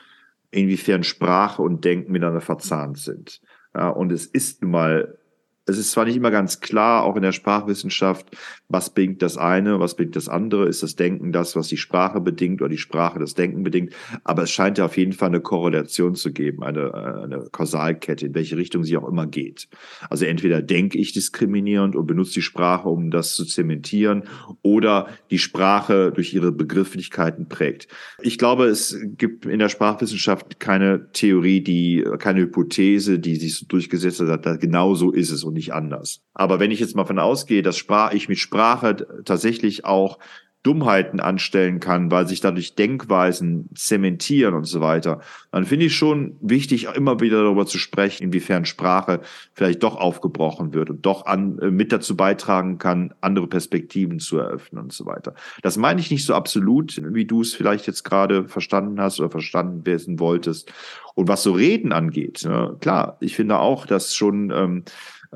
[0.50, 3.42] inwiefern Sprache und Denken miteinander verzahnt sind.
[3.74, 5.18] Ja, und es ist nun mal
[5.66, 8.26] es ist zwar nicht immer ganz klar, auch in der Sprachwissenschaft,
[8.68, 12.20] was bringt das eine, was bringt das andere, ist das Denken das, was die Sprache
[12.20, 15.40] bedingt oder die Sprache das Denken bedingt, aber es scheint ja auf jeden Fall eine
[15.40, 19.68] Korrelation zu geben, eine, eine Kausalkette, in welche Richtung sie auch immer geht.
[20.10, 24.24] Also entweder denke ich diskriminierend und benutze die Sprache, um das zu zementieren,
[24.62, 27.88] oder die Sprache durch ihre Begrifflichkeiten prägt.
[28.20, 33.66] Ich glaube, es gibt in der Sprachwissenschaft keine Theorie, die, keine Hypothese, die sich so
[33.66, 35.44] durchgesetzt hat, genau so ist es.
[35.44, 36.20] Und nicht anders.
[36.34, 40.18] Aber wenn ich jetzt mal von ausgehe, dass Sprach, ich mit Sprache tatsächlich auch
[40.64, 45.20] Dummheiten anstellen kann, weil sich dadurch Denkweisen zementieren und so weiter,
[45.52, 49.20] dann finde ich schon wichtig, immer wieder darüber zu sprechen, inwiefern Sprache
[49.52, 54.38] vielleicht doch aufgebrochen wird und doch an, äh, mit dazu beitragen kann, andere Perspektiven zu
[54.38, 55.34] eröffnen und so weiter.
[55.62, 59.30] Das meine ich nicht so absolut, wie du es vielleicht jetzt gerade verstanden hast oder
[59.30, 60.72] verstanden wissen wolltest.
[61.14, 64.90] Und was so Reden angeht, ne, klar, ich finde auch, dass schon ähm, äh,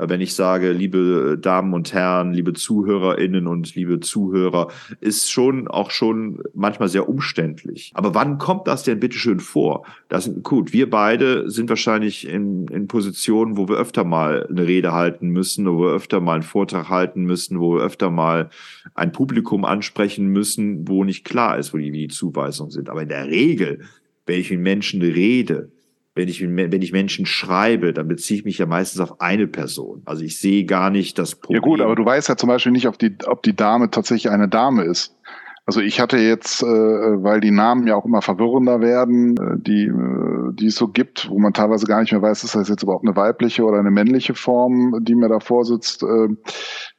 [0.06, 4.68] wenn ich sage, liebe Damen und Herren, liebe ZuhörerInnen und liebe Zuhörer,
[5.00, 7.90] ist schon auch schon manchmal sehr umständlich.
[7.94, 9.84] Aber wann kommt das denn bitte schön vor?
[10.08, 14.92] Das, gut, wir beide sind wahrscheinlich in, in Positionen, wo wir öfter mal eine Rede
[14.92, 18.50] halten müssen, wo wir öfter mal einen Vortrag halten müssen, wo wir öfter mal
[18.94, 22.90] ein Publikum ansprechen müssen, wo nicht klar ist, wo die, wie die Zuweisungen sind.
[22.90, 23.80] Aber in der Regel,
[24.26, 25.70] wenn ich mit Menschen rede,
[26.18, 30.02] wenn ich, wenn ich Menschen schreibe, dann beziehe ich mich ja meistens auf eine Person.
[30.04, 31.62] Also ich sehe gar nicht das Problem.
[31.62, 34.30] Ja gut, aber du weißt ja zum Beispiel nicht, ob die, ob die Dame tatsächlich
[34.30, 35.16] eine Dame ist.
[35.64, 39.84] Also ich hatte jetzt, äh, weil die Namen ja auch immer verwirrender werden, äh, die,
[39.84, 42.82] äh, die es so gibt, wo man teilweise gar nicht mehr weiß, ist das jetzt
[42.82, 46.02] überhaupt eine weibliche oder eine männliche Form, die mir davor sitzt.
[46.02, 46.28] Äh,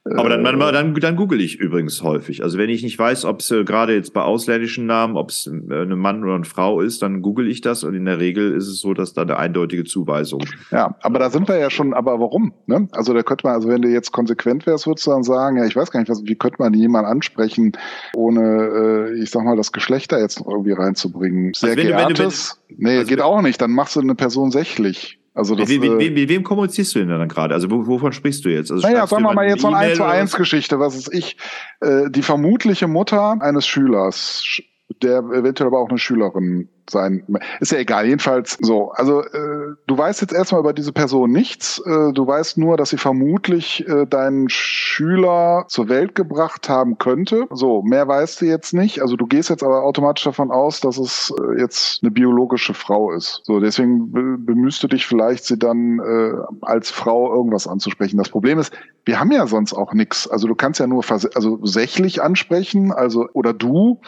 [0.05, 2.41] aber dann, dann, dann, dann google ich übrigens häufig.
[2.41, 5.47] Also wenn ich nicht weiß, ob es äh, gerade jetzt bei ausländischen Namen, ob es
[5.47, 8.53] äh, eine Mann oder eine Frau ist, dann google ich das und in der Regel
[8.53, 10.43] ist es so, dass da eine eindeutige Zuweisung.
[10.71, 12.53] Ja, aber da sind wir ja schon, aber warum?
[12.65, 12.87] Ne?
[12.91, 15.65] Also da könnte man, also wenn du jetzt konsequent wärst, würdest du dann sagen, ja,
[15.65, 17.73] ich weiß gar nicht, was, wie könnte man jemanden ansprechen,
[18.15, 21.53] ohne, äh, ich sag mal, das Geschlecht da jetzt noch irgendwie reinzubringen?
[21.53, 22.61] Sehr also geehrtes?
[22.69, 25.18] Du, wenn, nee, also geht auch nicht, dann machst du eine Person sächlich.
[25.39, 27.53] Also das, mit, mit, mit, wem kommunizierst du denn dann gerade?
[27.53, 28.71] Also wovon sprichst du jetzt?
[28.71, 31.37] Also naja, sagen wir mal jetzt so eine 1 zu 1 Geschichte, was ist ich?
[31.79, 34.61] Äh, die vermutliche Mutter eines Schülers,
[35.01, 37.23] der eventuell aber auch eine Schülerin sein.
[37.59, 38.91] Ist ja egal, jedenfalls so.
[38.91, 41.81] Also äh, du weißt jetzt erstmal über diese Person nichts.
[41.85, 47.47] Äh, du weißt nur, dass sie vermutlich äh, deinen Schüler zur Welt gebracht haben könnte.
[47.51, 49.01] So, mehr weißt du jetzt nicht.
[49.01, 53.11] Also du gehst jetzt aber automatisch davon aus, dass es äh, jetzt eine biologische Frau
[53.11, 53.41] ist.
[53.43, 58.17] So, deswegen be bemühst du dich vielleicht, sie dann äh, als Frau irgendwas anzusprechen.
[58.17, 58.73] Das Problem ist,
[59.05, 60.27] wir haben ja sonst auch nichts.
[60.27, 63.99] Also du kannst ja nur also sächlich ansprechen, also oder du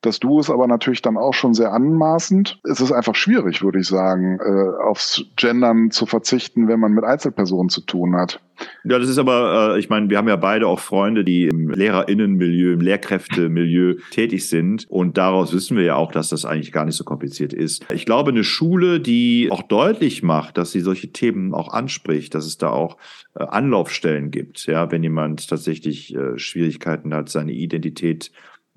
[0.00, 2.60] das Du ist aber natürlich dann auch schon sehr anmaßend.
[2.62, 7.04] Es ist einfach schwierig, würde ich sagen, äh, aufs Gendern zu verzichten, wenn man mit
[7.04, 8.40] Einzelpersonen zu tun hat.
[8.84, 11.70] Ja, das ist aber, äh, ich meine, wir haben ja beide auch Freunde, die im
[11.70, 14.86] Lehrerinnenmilieu, im Lehrkräftemilieu tätig sind.
[14.88, 17.84] Und daraus wissen wir ja auch, dass das eigentlich gar nicht so kompliziert ist.
[17.92, 22.46] Ich glaube, eine Schule, die auch deutlich macht, dass sie solche Themen auch anspricht, dass
[22.46, 22.98] es da auch
[23.34, 28.30] äh, Anlaufstellen gibt, ja, wenn jemand tatsächlich äh, Schwierigkeiten hat, seine Identität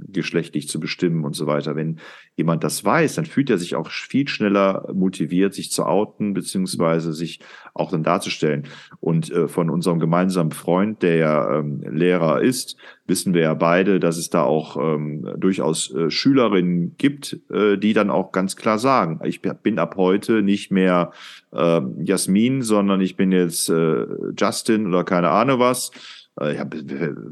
[0.08, 1.76] geschlechtlich zu bestimmen und so weiter.
[1.76, 2.00] Wenn
[2.36, 7.14] jemand das weiß, dann fühlt er sich auch viel schneller motiviert, sich zu outen, beziehungsweise
[7.14, 7.40] sich
[7.74, 8.68] auch dann darzustellen.
[9.00, 14.00] Und äh, von unserem gemeinsamen Freund, der ja ähm, Lehrer ist, wissen wir ja beide,
[14.00, 18.80] dass es da auch ähm, durchaus äh, Schülerinnen gibt, äh, die dann auch ganz klar
[18.80, 21.12] sagen, ich bin ab heute nicht mehr
[21.52, 24.06] äh, Jasmin, sondern ich bin jetzt äh,
[24.38, 25.92] Justin oder keine Ahnung was
[26.40, 26.68] äh, ja,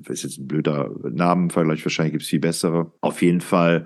[0.08, 2.92] ist jetzt ein blöder Namenvergleich, wahrscheinlich gibt es viel bessere.
[3.02, 3.86] Auf jeden Fall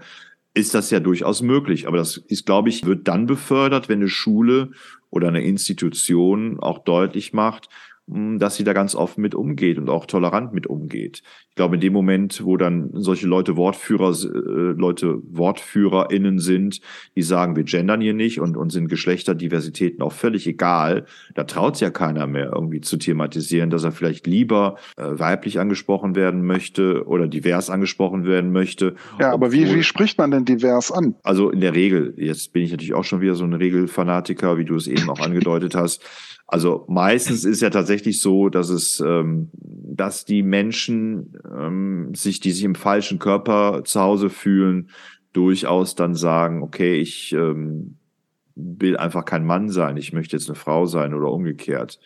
[0.54, 1.88] ist das ja durchaus möglich.
[1.88, 4.72] Aber das ist, glaube ich, wird dann befördert, wenn eine Schule
[5.10, 7.70] oder eine Institution auch deutlich macht,
[8.06, 11.24] dass sie da ganz offen mit umgeht und auch tolerant mit umgeht.
[11.50, 16.82] Ich glaube, in dem Moment, wo dann solche Leute Wortführer, äh, Leute WortführerInnen sind,
[17.16, 21.80] die sagen, wir gendern hier nicht und uns sind Geschlechterdiversitäten auch völlig egal, da traut
[21.80, 27.08] ja keiner mehr irgendwie zu thematisieren, dass er vielleicht lieber äh, weiblich angesprochen werden möchte
[27.08, 28.96] oder divers angesprochen werden möchte.
[29.20, 31.16] Ja, aber wie, wie spricht man denn divers an?
[31.24, 34.66] Also in der Regel, jetzt bin ich natürlich auch schon wieder so ein Regelfanatiker, wie
[34.66, 36.04] du es eben auch angedeutet hast.
[36.54, 42.52] Also meistens ist ja tatsächlich so, dass es, ähm, dass die Menschen ähm, sich, die
[42.52, 44.92] sich im falschen Körper zu Hause fühlen,
[45.32, 47.98] durchaus dann sagen, okay, ich ähm,
[48.54, 52.00] will einfach kein Mann sein, ich möchte jetzt eine Frau sein oder umgekehrt.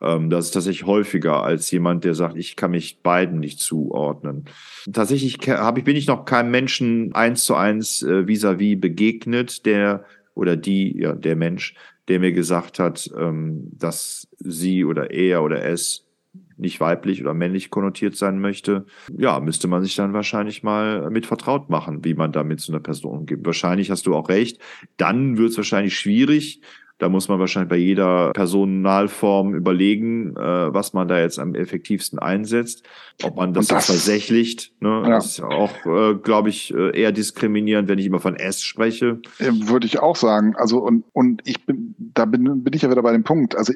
[0.00, 4.46] Ähm, das ist tatsächlich häufiger als jemand, der sagt, ich kann mich beiden nicht zuordnen.
[4.90, 9.66] Tatsächlich habe ich, bin ich noch keinem Menschen eins zu eins äh, vis-à-vis -vis begegnet,
[9.66, 11.74] der oder die, ja, der Mensch,
[12.10, 16.08] der mir gesagt hat, ähm, dass sie oder er oder es
[16.56, 18.84] nicht weiblich oder männlich konnotiert sein möchte,
[19.16, 22.72] ja, müsste man sich dann wahrscheinlich mal mit vertraut machen, wie man da mit so
[22.72, 23.38] einer Person umgeht.
[23.44, 24.60] Wahrscheinlich hast du auch recht.
[24.96, 26.62] Dann wird es wahrscheinlich schwierig,
[27.00, 32.18] da muss man wahrscheinlich bei jeder Personalform überlegen, äh, was man da jetzt am effektivsten
[32.18, 32.84] einsetzt.
[33.22, 35.10] Ob man das, das tatsächlich, ne, ja.
[35.10, 39.20] das ist auch, äh, glaube ich, äh, eher diskriminierend, wenn ich immer von S spreche.
[39.38, 40.54] Würde ich auch sagen.
[40.56, 43.56] Also und, und ich bin, da bin, bin ich ja wieder bei dem Punkt.
[43.56, 43.72] Also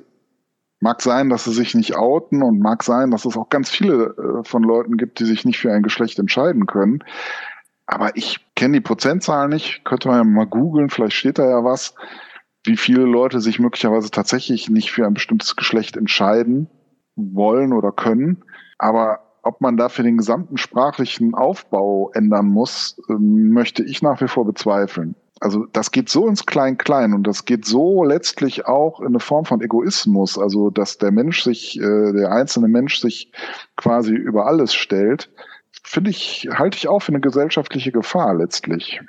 [0.81, 4.15] mag sein, dass sie sich nicht outen und mag sein, dass es auch ganz viele
[4.19, 7.03] äh, von Leuten gibt, die sich nicht für ein Geschlecht entscheiden können.
[7.87, 11.65] Aber ich kenne die Prozentzahl nicht, könnte man ja mal googeln, vielleicht steht da ja
[11.65, 11.95] was
[12.65, 16.69] wie viele Leute sich möglicherweise tatsächlich nicht für ein bestimmtes Geschlecht entscheiden
[17.15, 18.43] wollen oder können.
[18.79, 24.29] Aber ob man dafür den gesamten sprachlichen Aufbau ändern muss, ähm, möchte ich nach wie
[24.29, 25.15] vor bezweifeln.
[25.41, 29.45] Also das geht so ins Klein-Klein und das geht so letztlich auch in eine Form
[29.45, 33.31] von Egoismus, also dass der Mensch sich, äh, der einzelne Mensch sich
[33.77, 35.31] quasi über alles stellt,
[35.83, 39.03] finde ich, halte ich auch für eine gesellschaftliche Gefahr letztlich.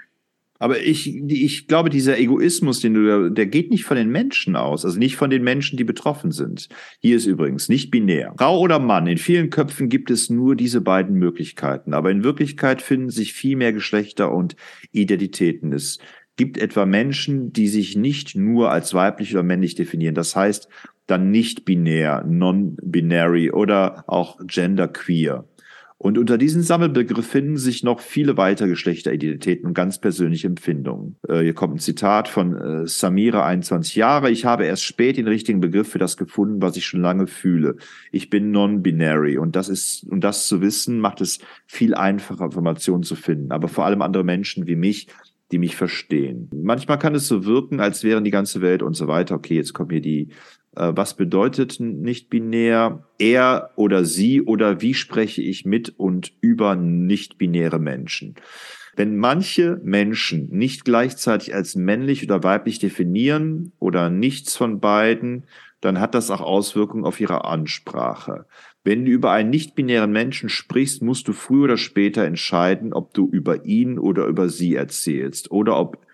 [0.65, 4.83] Aber ich, ich glaube, dieser Egoismus, den du, der geht nicht von den Menschen aus,
[4.83, 6.69] also nicht von den Menschen, die betroffen sind.
[6.99, 8.33] Hier ist übrigens nicht binär.
[8.39, 11.93] Frau oder Mann, in vielen Köpfen gibt es nur diese beiden Möglichkeiten.
[11.93, 14.55] Aber in Wirklichkeit finden sich viel mehr Geschlechter und
[14.91, 15.71] Identitäten.
[15.71, 15.99] Es
[16.35, 20.15] gibt etwa Menschen, die sich nicht nur als weiblich oder männlich definieren.
[20.15, 20.67] Das heißt
[21.05, 25.45] dann nicht binär, non-binary oder auch genderqueer.
[26.05, 31.15] Und unter diesem Sammelbegriff finden sich noch viele weitere Geschlechteridentitäten und ganz persönliche Empfindungen.
[31.27, 34.29] Äh, hier kommt ein Zitat von äh, Samira, 21 Jahre.
[34.29, 37.77] Ich habe erst spät den richtigen Begriff für das gefunden, was ich schon lange fühle.
[38.11, 43.01] Ich bin non-binary und das ist, und das zu wissen, macht es viel einfacher, Informationen
[43.01, 43.51] zu finden.
[43.51, 45.07] Aber vor allem andere Menschen wie mich,
[45.51, 46.51] die mich verstehen.
[46.53, 49.33] Manchmal kann es so wirken, als wären die ganze Welt und so weiter.
[49.33, 50.29] Okay, jetzt kommen hier die
[50.75, 53.07] was bedeutet nicht binär?
[53.17, 58.35] Er oder sie oder wie spreche ich mit und über nicht binäre Menschen?
[58.95, 65.45] Wenn manche Menschen nicht gleichzeitig als männlich oder weiblich definieren oder nichts von beiden,
[65.81, 68.45] dann hat das auch Auswirkungen auf ihre Ansprache.
[68.83, 73.27] Wenn du über einen nicht-binären Menschen sprichst, musst du früher oder später entscheiden, ob du
[73.27, 76.05] über ihn oder über sie erzählst oder ob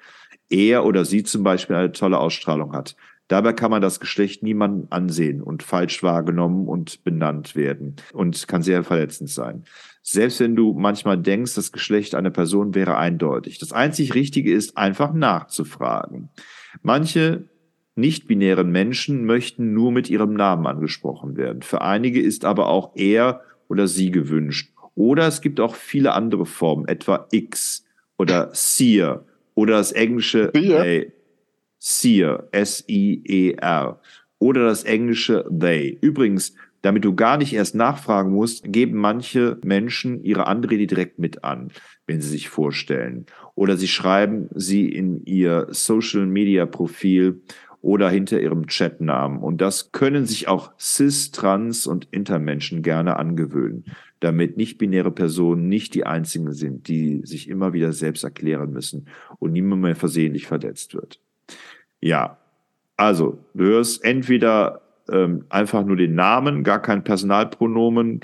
[0.50, 2.96] er oder sie zum Beispiel eine tolle Ausstrahlung hat.
[3.32, 8.62] Dabei kann man das Geschlecht niemandem ansehen und falsch wahrgenommen und benannt werden und kann
[8.62, 9.64] sehr verletzend sein.
[10.04, 13.58] Selbst wenn du manchmal denkst, das Geschlecht einer Person wäre eindeutig.
[13.58, 16.28] Das einzig Richtige ist, einfach nachzufragen.
[16.82, 17.46] Manche
[17.96, 21.62] nicht-binären Menschen möchten nur mit ihrem Namen angesprochen werden.
[21.62, 24.74] Für einige ist aber auch er oder sie gewünscht.
[24.94, 27.86] Oder es gibt auch viele andere Formen, etwa X
[28.18, 29.24] oder Seer
[29.56, 31.14] oder das englische they.
[31.84, 34.00] Seer, S-I-E-R.
[34.38, 35.98] Oder das englische they.
[36.00, 41.44] Übrigens, damit du gar nicht erst nachfragen musst, geben manche Menschen ihre Anrede direkt mit
[41.44, 41.72] an,
[42.06, 43.26] wenn sie sich vorstellen.
[43.56, 47.42] Oder sie schreiben sie in ihr Social Media Profil
[47.82, 49.40] oder hinter ihrem Chatnamen.
[49.40, 53.86] Und das können sich auch cis, trans und intermenschen gerne angewöhnen,
[54.20, 59.08] damit nicht-binäre Personen nicht die einzigen sind, die sich immer wieder selbst erklären müssen
[59.40, 61.20] und niemand mehr versehentlich verletzt wird.
[62.02, 62.38] Ja,
[62.98, 68.22] also du hörst entweder ähm, einfach nur den Namen, gar kein Personalpronomen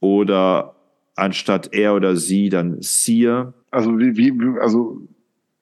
[0.00, 0.74] oder
[1.16, 3.26] anstatt er oder sie dann sie.
[3.70, 5.00] Also wie, wie, also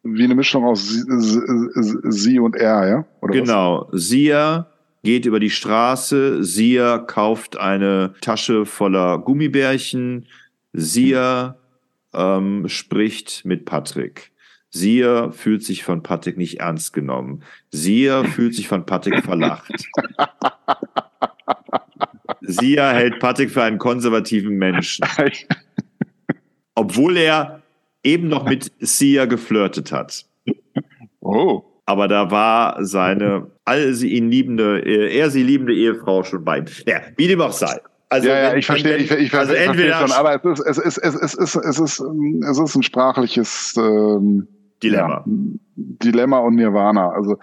[0.02, 1.02] wie eine Mischung aus sie,
[2.10, 3.04] sie und er, ja?
[3.20, 4.02] Oder genau, was?
[4.02, 4.34] sie
[5.02, 10.26] geht über die Straße, sie kauft eine Tasche voller Gummibärchen,
[10.72, 11.16] sie
[12.12, 14.32] ähm, spricht mit Patrick.
[14.74, 17.44] Sia fühlt sich von Patrick nicht ernst genommen.
[17.70, 19.72] Sia fühlt sich von Patrick verlacht.
[22.40, 25.06] Sia hält Patrick für einen konservativen Menschen.
[26.74, 27.62] Obwohl er
[28.02, 30.26] eben noch mit Sia geflirtet hat.
[31.20, 31.62] Oh.
[31.86, 36.64] Aber da war seine, all sie ihn liebende, er sie liebende Ehefrau schon bei ihm.
[36.84, 37.78] Ja, wie dem auch sei.
[38.08, 40.98] Also, ja, ja, ich verstehe, ich, ich, also verstehe schon, aber es ist, es ist,
[40.98, 44.48] es ist, es ist, es ist, es ist ein sprachliches ähm,
[44.84, 45.08] Dilemma.
[45.08, 45.24] Ja,
[45.76, 47.10] Dilemma und Nirvana.
[47.10, 47.38] Also,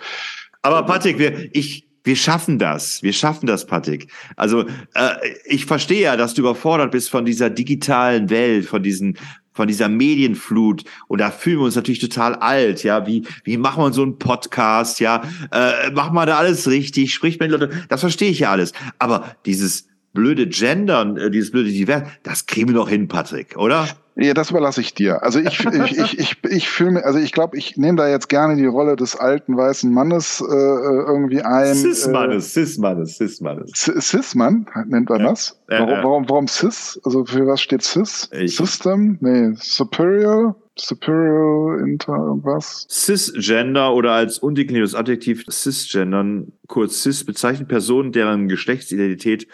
[0.62, 3.04] aber Patrick, wir, ich, wir schaffen das.
[3.04, 4.12] Wir schaffen das, Patrick.
[4.36, 5.16] Also äh,
[5.46, 9.18] ich verstehe ja, dass du überfordert bist von dieser digitalen Welt, von diesen
[9.54, 13.84] von dieser Medienflut und da fühlen wir uns natürlich total alt, ja, wie wie machen
[13.84, 18.00] wir so einen Podcast, ja, äh, machen wir da alles richtig, spricht mit Leute, das
[18.00, 22.76] verstehe ich ja alles, aber dieses blöde Gendern, äh, dieses blöde Divers, das kriegen wir
[22.76, 23.88] doch hin, Patrick, oder?
[24.16, 25.24] Ja, das überlasse ich dir.
[25.24, 28.58] Also ich, ich, ich, ich, ich fühle also ich glaube, ich nehme da jetzt gerne
[28.58, 31.74] die Rolle des alten weißen Mannes äh, irgendwie ein.
[31.74, 33.72] Cis-Mannes, äh, Cis-Mannes, Cis-Mannes.
[33.74, 35.58] Cis-Mann nennt man das?
[35.68, 36.04] Warum, ja, ja.
[36.04, 37.00] warum, warum Cis?
[37.06, 38.30] Also für was steht Cis?
[38.34, 38.58] Ich.
[38.58, 39.18] System?
[39.22, 40.56] Nee, Superior?
[40.76, 42.86] Superior Inter irgendwas?
[42.90, 49.48] Cisgender oder als undekliniertes Adjektiv Cisgendern, kurz Cis, bezeichnet Personen, deren Geschlechtsidentität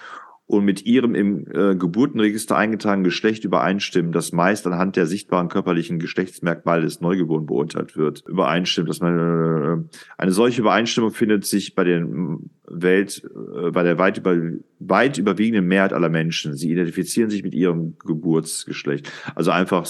[0.47, 5.99] und mit ihrem im äh, Geburtenregister eingetragenen Geschlecht übereinstimmen, das meist anhand der sichtbaren körperlichen
[5.99, 11.83] Geschlechtsmerkmale des Neugeborenen beurteilt wird, übereinstimmt, dass man äh, eine solche Übereinstimmung findet sich bei
[11.83, 14.37] den Welt, äh, bei der weit, über,
[14.79, 16.55] weit überwiegenden Mehrheit aller Menschen.
[16.55, 19.11] Sie identifizieren sich mit ihrem Geburtsgeschlecht.
[19.35, 19.85] Also einfach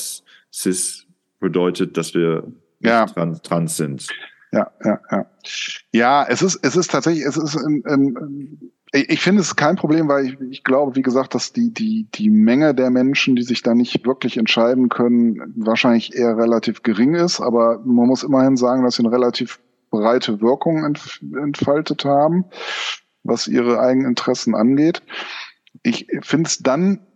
[0.51, 1.05] cis
[1.39, 3.05] bedeutet, dass wir ja.
[3.05, 4.07] trans, trans sind.
[4.51, 5.25] Ja, ja, ja.
[5.93, 10.07] Ja, es ist, es ist tatsächlich, es ist ein, ein ich finde es kein Problem,
[10.07, 13.61] weil ich, ich glaube, wie gesagt, dass die, die, die Menge der Menschen, die sich
[13.61, 17.41] da nicht wirklich entscheiden können, wahrscheinlich eher relativ gering ist.
[17.41, 19.59] Aber man muss immerhin sagen, dass sie eine relativ
[19.89, 22.45] breite Wirkung entf entfaltet haben,
[23.23, 25.01] was ihre eigenen Interessen angeht.
[25.83, 27.06] Ich finde es dann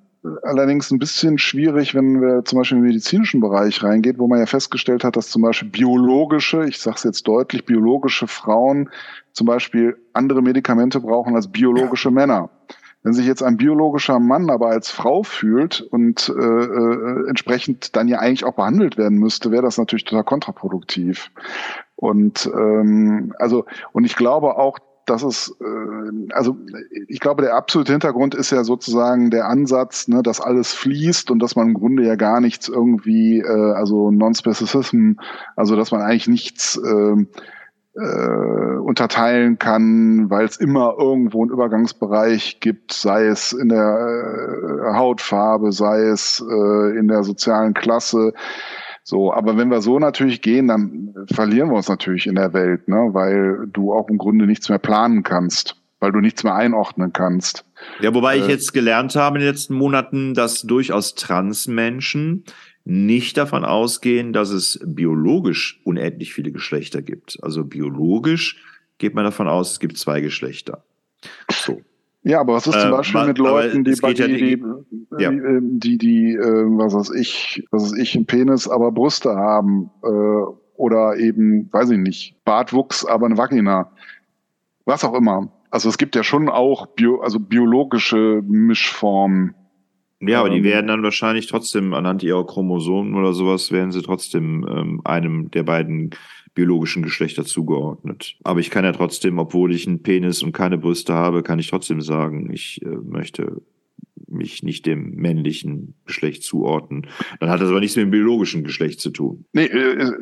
[0.44, 4.46] allerdings ein bisschen schwierig, wenn wir zum Beispiel im medizinischen Bereich reingeht, wo man ja
[4.46, 8.90] festgestellt hat, dass zum Beispiel biologische, ich sage es jetzt deutlich, biologische Frauen
[9.34, 12.14] zum Beispiel andere Medikamente brauchen als biologische ja.
[12.14, 12.50] Männer.
[13.04, 18.08] Wenn sich jetzt ein biologischer Mann aber als Frau fühlt und äh, äh, entsprechend dann
[18.08, 21.32] ja eigentlich auch behandelt werden müsste, wäre das natürlich total kontraproduktiv.
[21.96, 24.78] Und ähm, also und ich glaube auch,
[25.12, 26.58] das ist, äh, also
[27.08, 31.40] ich glaube, der absolute Hintergrund ist ja sozusagen der Ansatz, ne, dass alles fließt und
[31.40, 35.14] dass man im Grunde ja gar nichts irgendwie, äh, also Non-Specificism,
[35.56, 37.26] also dass man eigentlich nichts äh,
[37.94, 44.96] äh, unterteilen kann, weil es immer irgendwo einen Übergangsbereich gibt, sei es in der äh,
[44.96, 48.34] Hautfarbe, sei es äh, in der sozialen Klasse.
[49.04, 52.88] So, aber wenn wir so natürlich gehen, dann verlieren wir uns natürlich in der Welt,
[52.88, 53.10] ne?
[53.12, 57.66] weil du auch im Grunde nichts mehr planen kannst, weil du nichts mehr einordnen kannst.
[58.00, 62.46] Ja, wobei äh, ich jetzt gelernt habe in den letzten Monaten, dass durchaus Transmenschen
[62.84, 67.40] nicht davon ausgehen, dass es biologisch unendlich viele Geschlechter gibt.
[67.42, 68.64] Also biologisch
[68.98, 70.84] geht man davon aus, es gibt zwei Geschlechter.
[71.52, 71.82] So.
[72.24, 74.58] Ja, aber was ist zum äh, Beispiel äh, mit Leuten, die, bei, ja die, die,
[74.58, 75.32] die, ja.
[75.32, 79.90] Ähm, die, die, äh, was weiß ich, was weiß ich, einen Penis, aber Brüste haben
[80.04, 80.08] äh,
[80.76, 83.92] oder eben, weiß ich nicht, Bartwuchs, aber eine Vagina,
[84.86, 85.52] was auch immer.
[85.72, 89.56] Also es gibt ja schon auch bio, also biologische Mischformen.
[90.20, 94.04] Ja, aber die ähm, werden dann wahrscheinlich trotzdem anhand ihrer Chromosomen oder sowas werden sie
[94.04, 96.12] trotzdem ähm, einem der beiden
[96.54, 98.36] biologischen Geschlechter zugeordnet.
[98.44, 101.70] Aber ich kann ja trotzdem, obwohl ich einen Penis und keine Brüste habe, kann ich
[101.70, 103.62] trotzdem sagen, ich äh, möchte
[104.28, 107.08] mich nicht dem männlichen Geschlecht zuordnen.
[107.40, 109.46] Dann hat das aber nichts mit dem biologischen Geschlecht zu tun.
[109.54, 110.14] Nee, äh, äh,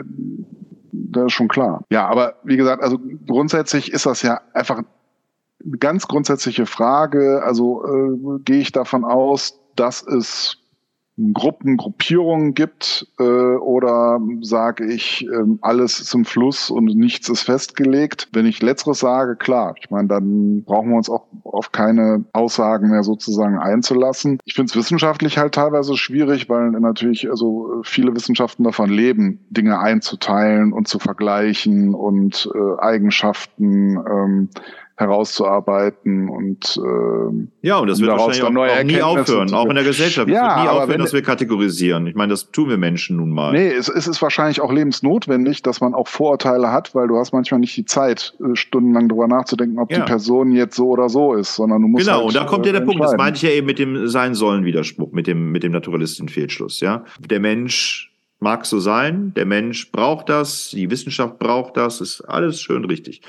[0.92, 1.86] das ist schon klar.
[1.90, 4.84] Ja, aber wie gesagt, also grundsätzlich ist das ja einfach
[5.64, 7.44] eine ganz grundsätzliche Frage.
[7.44, 10.58] Also äh, gehe ich davon aus, dass es
[11.34, 18.30] Gruppen, Gruppierungen gibt äh, oder sage ich, äh, alles im Fluss und nichts ist festgelegt.
[18.32, 22.90] Wenn ich letzteres sage, klar, ich meine, dann brauchen wir uns auch auf keine Aussagen
[22.90, 24.40] mehr sozusagen einzulassen.
[24.46, 29.80] Ich finde es wissenschaftlich halt teilweise schwierig, weil natürlich also viele Wissenschaften davon leben, Dinge
[29.80, 34.50] einzuteilen und zu vergleichen und äh, Eigenschaften ähm,
[35.00, 39.86] herauszuarbeiten und äh, ja und das wird wahrscheinlich auch, auch nie aufhören, auch in der
[39.86, 40.28] Gesellschaft.
[40.28, 42.06] Ja, es wird nie aufhören, dass wir kategorisieren.
[42.06, 43.54] Ich meine, das tun wir Menschen nun mal.
[43.54, 47.32] Nee, es, es ist wahrscheinlich auch lebensnotwendig, dass man auch Vorurteile hat, weil du hast
[47.32, 50.00] manchmal nicht die Zeit, äh, stundenlang drüber nachzudenken, ob ja.
[50.00, 52.18] die Person jetzt so oder so ist, sondern du musst genau.
[52.18, 53.02] Halt, und da kommt ja der Punkt.
[53.02, 56.82] Das meinte ich ja eben mit dem sein sollen Widerspruch, mit dem mit dem Naturalisten-Fehlschluss.
[56.82, 62.20] Ja, der Mensch mag so sein, der Mensch braucht das, die Wissenschaft braucht das, ist
[62.22, 63.22] alles schön richtig.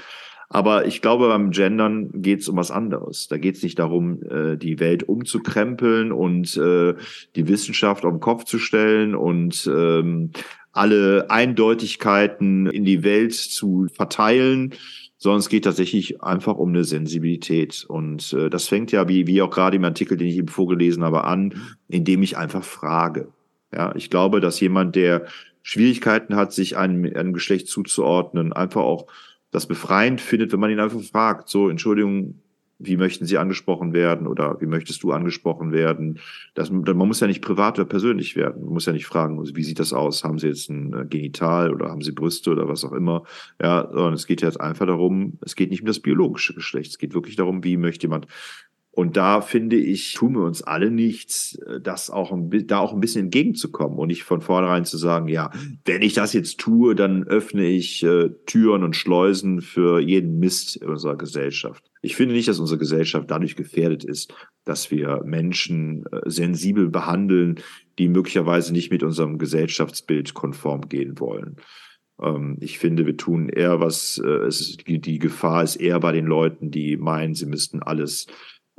[0.52, 3.28] Aber ich glaube, beim Gendern geht es um was anderes.
[3.28, 6.94] Da geht es nicht darum, äh, die Welt umzukrempeln und äh,
[7.36, 10.30] die Wissenschaft auf den Kopf zu stellen und ähm,
[10.72, 14.74] alle Eindeutigkeiten in die Welt zu verteilen,
[15.18, 17.84] sondern es geht tatsächlich einfach um eine Sensibilität.
[17.86, 21.04] Und äh, das fängt ja, wie, wie auch gerade im Artikel, den ich eben vorgelesen
[21.04, 21.54] habe, an,
[21.86, 23.28] indem ich einfach frage.
[23.72, 25.26] Ja, ich glaube, dass jemand, der
[25.62, 29.06] Schwierigkeiten hat, sich einem, einem Geschlecht zuzuordnen, einfach auch
[29.50, 32.40] das befreiend findet, wenn man ihn einfach fragt, so, Entschuldigung,
[32.82, 36.18] wie möchten Sie angesprochen werden oder wie möchtest du angesprochen werden?
[36.54, 38.64] Das, man muss ja nicht privat oder persönlich werden.
[38.64, 40.24] Man muss ja nicht fragen, wie sieht das aus?
[40.24, 43.24] Haben Sie jetzt ein äh, Genital oder haben Sie Brüste oder was auch immer?
[43.60, 46.92] Ja, sondern es geht jetzt einfach darum, es geht nicht um das biologische Geschlecht.
[46.92, 48.26] Es geht wirklich darum, wie möchte jemand
[48.92, 52.92] und da finde ich, tun wir uns alle nichts, äh, das auch ein, da auch
[52.92, 55.50] ein bisschen entgegenzukommen und nicht von vornherein zu sagen, ja,
[55.84, 60.76] wenn ich das jetzt tue, dann öffne ich äh, Türen und Schleusen für jeden Mist
[60.76, 61.84] in unserer Gesellschaft.
[62.02, 64.34] Ich finde nicht, dass unsere Gesellschaft dadurch gefährdet ist,
[64.64, 67.60] dass wir Menschen äh, sensibel behandeln,
[67.98, 71.56] die möglicherweise nicht mit unserem Gesellschaftsbild konform gehen wollen.
[72.20, 76.00] Ähm, ich finde, wir tun eher was, äh, es ist, die, die Gefahr ist eher
[76.00, 78.26] bei den Leuten, die meinen, sie müssten alles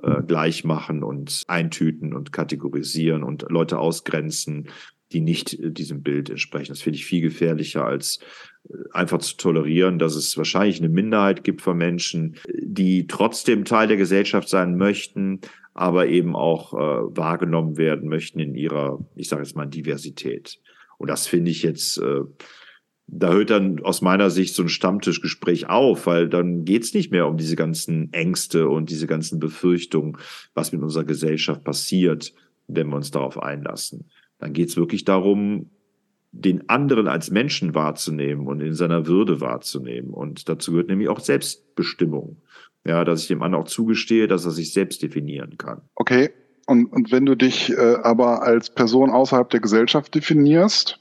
[0.04, 4.70] äh, gleich machen und eintüten und kategorisieren und Leute ausgrenzen,
[5.12, 6.72] die nicht äh, diesem Bild entsprechen.
[6.72, 8.20] Das finde ich viel gefährlicher als
[8.70, 13.88] äh, einfach zu tolerieren, dass es wahrscheinlich eine Minderheit gibt von Menschen, die trotzdem Teil
[13.88, 15.42] der Gesellschaft sein möchten,
[15.74, 16.78] aber eben auch äh,
[17.16, 20.60] wahrgenommen werden möchten in ihrer, ich sage jetzt mal, Diversität.
[20.98, 22.22] Und das finde ich jetzt äh,
[23.14, 27.28] da hört dann aus meiner Sicht so ein Stammtischgespräch auf, weil dann geht's nicht mehr
[27.28, 30.18] um diese ganzen Ängste und diese ganzen Befürchtungen,
[30.54, 32.34] was mit unserer Gesellschaft passiert,
[32.68, 34.10] wenn wir uns darauf einlassen.
[34.40, 35.70] Dann geht's wirklich darum,
[36.32, 40.12] den anderen als Menschen wahrzunehmen und in seiner Würde wahrzunehmen.
[40.12, 42.38] Und dazu gehört nämlich auch Selbstbestimmung.
[42.86, 45.82] Ja, dass ich dem anderen auch zugestehe, dass er sich selbst definieren kann.
[45.96, 46.32] Okay.
[46.66, 51.01] Und, und wenn du dich äh, aber als Person außerhalb der Gesellschaft definierst,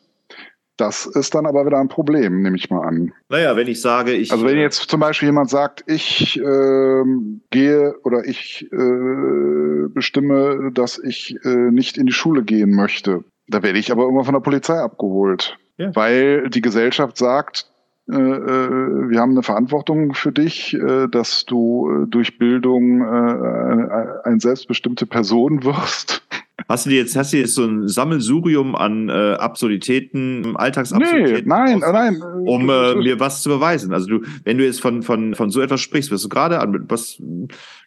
[0.81, 3.13] das ist dann aber wieder ein Problem, nehme ich mal an.
[3.29, 4.33] Naja, wenn ich sage, ich.
[4.33, 7.05] Also wenn äh, jetzt zum Beispiel jemand sagt, ich äh,
[7.51, 13.63] gehe oder ich äh, bestimme, dass ich äh, nicht in die Schule gehen möchte, da
[13.63, 15.59] werde ich aber immer von der Polizei abgeholt.
[15.77, 15.95] Ja.
[15.95, 17.71] Weil die Gesellschaft sagt,
[18.11, 20.77] äh, äh, wir haben eine Verantwortung für dich,
[21.11, 26.23] dass du durch Bildung eine selbstbestimmte Person wirst.
[26.69, 31.35] Hast du dir jetzt, hast du jetzt so ein Sammelsurium an äh, Absurditäten, Alltagsabsurditäten?
[31.35, 32.23] Nee, nein, aus, nein.
[32.23, 33.93] Um äh, mir was zu beweisen.
[33.93, 36.87] Also du, wenn du jetzt von, von, von so etwas sprichst, was du gerade an,
[36.89, 37.21] was,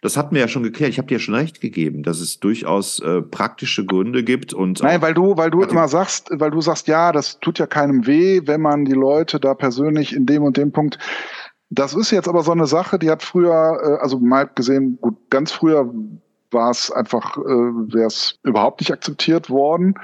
[0.02, 0.92] das hatten wir ja schon geklärt.
[0.92, 4.82] Ich habe dir ja schon recht gegeben, dass es durchaus äh, praktische Gründe gibt und.
[4.82, 8.06] Nein, weil du, weil du immer sagst, weil du sagst, ja, das tut ja keinem
[8.08, 10.98] weh, wenn man die Leute da persönlich in dem und dem Punkt
[11.76, 15.16] das ist jetzt aber so eine Sache, die hat früher, äh, also mal gesehen, gut,
[15.30, 15.92] ganz früher
[16.54, 19.96] war es einfach, äh, wäre es überhaupt nicht akzeptiert worden.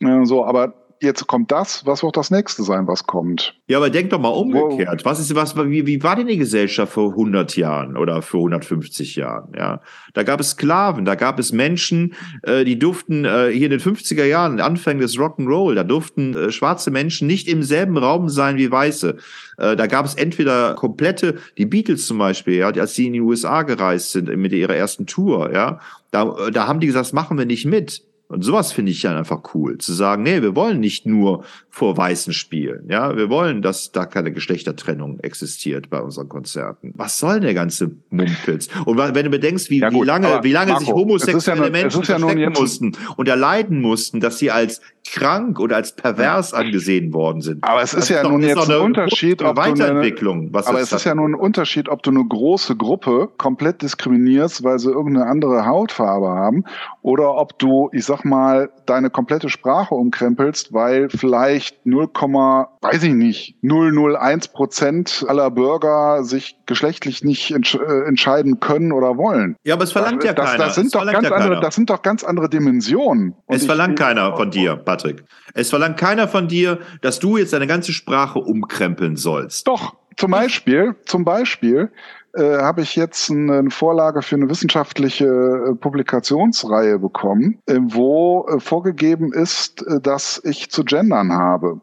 [0.00, 3.54] Äh, so, aber jetzt kommt das, was wird das nächste sein, was kommt?
[3.66, 5.04] Ja, aber denk doch mal umgekehrt.
[5.04, 9.16] was ist, was, wie, wie war denn die Gesellschaft vor 100 Jahren oder vor 150
[9.16, 9.52] Jahren?
[9.56, 9.80] Ja,
[10.12, 13.80] da gab es Sklaven, da gab es Menschen, äh, die durften äh, hier in den
[13.80, 18.56] 50er Jahren, Anfang des Rock'n'Roll, da durften äh, schwarze Menschen nicht im selben Raum sein
[18.56, 19.16] wie Weiße.
[19.58, 23.20] Äh, da gab es entweder komplette, die Beatles zum Beispiel, ja, als sie in die
[23.20, 25.80] USA gereist sind mit ihrer ersten Tour, ja,
[26.10, 28.02] da, äh, da haben die gesagt, das machen wir nicht mit.
[28.26, 31.96] Und sowas finde ich dann einfach cool, zu sagen, nee, wir wollen nicht nur vor
[31.96, 36.92] Weißen spielen, ja, wir wollen, dass da keine Geschlechtertrennung existiert bei unseren Konzerten.
[36.96, 38.68] Was soll der ganze Mumpitz?
[38.86, 41.70] Und wenn du bedenkst, wie, ja gut, wie lange, wie lange Marco, sich homosexuelle ja
[41.70, 47.40] Menschen verstecken mussten und erleiden mussten, dass sie als krank oder als pervers angesehen worden
[47.40, 47.62] sind.
[47.62, 50.52] Aber es ist ja doch, nun ist jetzt ein Unterschied, ob Weiterentwicklung.
[50.52, 53.82] Du eine, aber es ist ja nun ein Unterschied, ob du eine große Gruppe komplett
[53.82, 56.64] diskriminierst, weil sie irgendeine andere Hautfarbe haben,
[57.02, 63.14] oder ob du, ich sag mal, deine komplette Sprache umkrempelst, weil vielleicht 0, weiß ich
[63.14, 69.56] nicht, 001 Prozent aller Bürger sich geschlechtlich nicht entsch äh, entscheiden können oder wollen.
[69.64, 70.64] Ja, aber es verlangt das, ja das, keiner.
[70.64, 73.34] Das sind, doch ganz ja andere, das sind doch ganz andere Dimensionen.
[73.46, 75.24] Und es verlangt ich, keiner von dir, Patrick.
[75.54, 79.66] Es verlangt keiner von dir, dass du jetzt deine ganze Sprache umkrempeln sollst.
[79.66, 81.90] Doch, zum Beispiel, zum Beispiel
[82.34, 88.60] äh, habe ich jetzt eine Vorlage für eine wissenschaftliche äh, Publikationsreihe bekommen, äh, wo äh,
[88.60, 91.80] vorgegeben ist, dass ich zu gendern habe.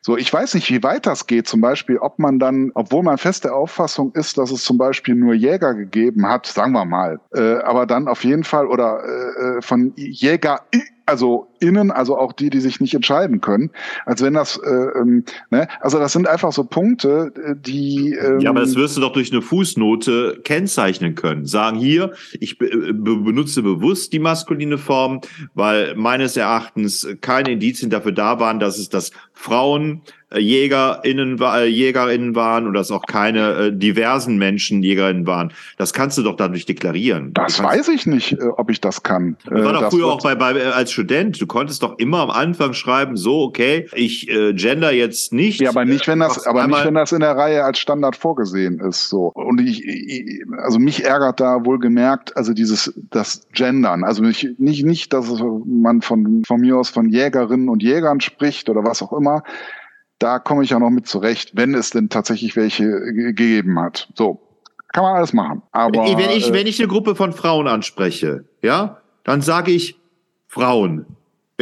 [0.00, 1.46] So, ich weiß nicht, wie weit das geht.
[1.46, 5.34] Zum Beispiel, ob man dann, obwohl man feste Auffassung ist, dass es zum Beispiel nur
[5.34, 9.92] Jäger gegeben hat, sagen wir mal, äh, aber dann auf jeden Fall oder äh, von
[9.96, 10.60] Jäger,
[11.06, 13.70] also FrankInnen, also auch die, die sich nicht entscheiden können,
[14.04, 15.68] als wenn das, äh, ähm, ne?
[15.80, 18.14] also das sind einfach so Punkte, äh, die.
[18.14, 21.46] Ähm, ja, aber das wirst du doch durch eine Fußnote kennzeichnen können.
[21.46, 25.20] Sagen hier, ich be äh, benutze bewusst die maskuline Form,
[25.54, 30.02] weil meines Erachtens keine Indizien dafür da waren, dass es das Frauen
[30.34, 35.52] JägerInnen, äh, JägerInnen waren und dass auch keine äh, diversen Menschen JägerInnen waren.
[35.76, 37.32] Das kannst du doch dadurch deklarieren.
[37.34, 39.36] Das weiß ich nicht, ob ich das kann.
[39.44, 41.40] Das war doch das früher auch bei, bei, als Student.
[41.40, 45.60] Du konntest doch immer am Anfang schreiben, so, okay, ich äh, gender jetzt nicht.
[45.60, 48.80] Ja, aber nicht, wenn das, aber nicht, wenn das in der Reihe als Standard vorgesehen
[48.80, 49.26] ist, so.
[49.34, 54.02] Und ich, ich also mich ärgert da wohl gemerkt, also dieses, das Gendern.
[54.02, 55.26] Also nicht, nicht, nicht, dass
[55.66, 59.42] man von, von mir aus von Jägerinnen und Jägern spricht oder was auch immer
[60.18, 64.08] da komme ich ja noch mit zurecht, wenn es denn tatsächlich welche gegeben hat.
[64.14, 64.40] So,
[64.92, 65.62] kann man alles machen.
[65.72, 69.98] Aber wenn ich, äh, wenn ich eine Gruppe von Frauen anspreche, ja, dann sage ich
[70.46, 71.06] Frauen.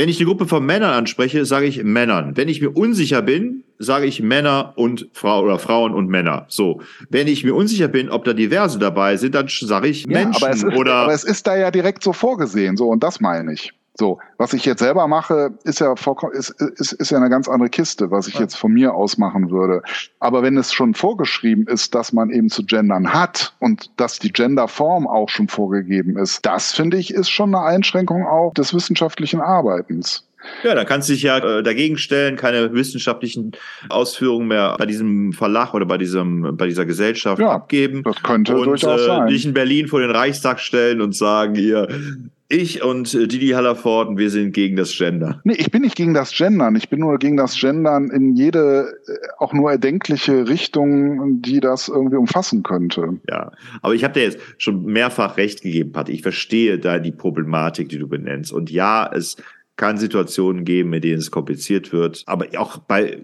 [0.01, 2.34] Wenn ich eine Gruppe von Männern anspreche, sage ich Männern.
[2.34, 6.46] Wenn ich mir unsicher bin, sage ich Männer und Frau oder Frauen und Männer.
[6.48, 6.80] So.
[7.11, 10.46] Wenn ich mir unsicher bin, ob da diverse dabei sind, dann sage ich Menschen ja,
[10.46, 10.94] aber ist, oder.
[10.94, 13.74] Aber es ist da ja direkt so vorgesehen, so und das meine ich.
[14.01, 17.51] So, was ich jetzt selber mache, ist ja vollkommen, ist, ist, ist ja eine ganz
[17.51, 19.82] andere Kiste, was ich jetzt von mir aus machen würde.
[20.20, 24.32] Aber wenn es schon vorgeschrieben ist, dass man eben zu gendern hat und dass die
[24.32, 29.42] Genderform auch schon vorgegeben ist, das finde ich ist schon eine Einschränkung auch des wissenschaftlichen
[29.42, 30.26] Arbeitens.
[30.64, 33.53] Ja, da kannst du dich ja äh, dagegen stellen, keine wissenschaftlichen
[33.90, 38.03] Ausführungen mehr bei diesem Verlag oder bei diesem bei dieser Gesellschaft ja, abgeben.
[38.03, 39.26] Das könnte und, durchaus äh, sein.
[39.26, 41.86] dich in Berlin vor den Reichstag stellen und sagen hier,
[42.51, 45.40] ich und äh, Didi Hallerford, wir sind gegen das Gender.
[45.44, 46.76] Nee, ich bin nicht gegen das Gendern.
[46.76, 51.88] Ich bin nur gegen das Gendern in jede, äh, auch nur erdenkliche Richtung, die das
[51.88, 53.20] irgendwie umfassen könnte.
[53.28, 56.12] Ja, aber ich habe dir jetzt schon mehrfach recht gegeben, Patti.
[56.12, 58.53] Ich verstehe da die Problematik, die du benennst.
[58.53, 59.36] Und ja, es
[59.81, 62.22] kann Situationen geben, mit denen es kompliziert wird.
[62.26, 63.18] Aber auch bei,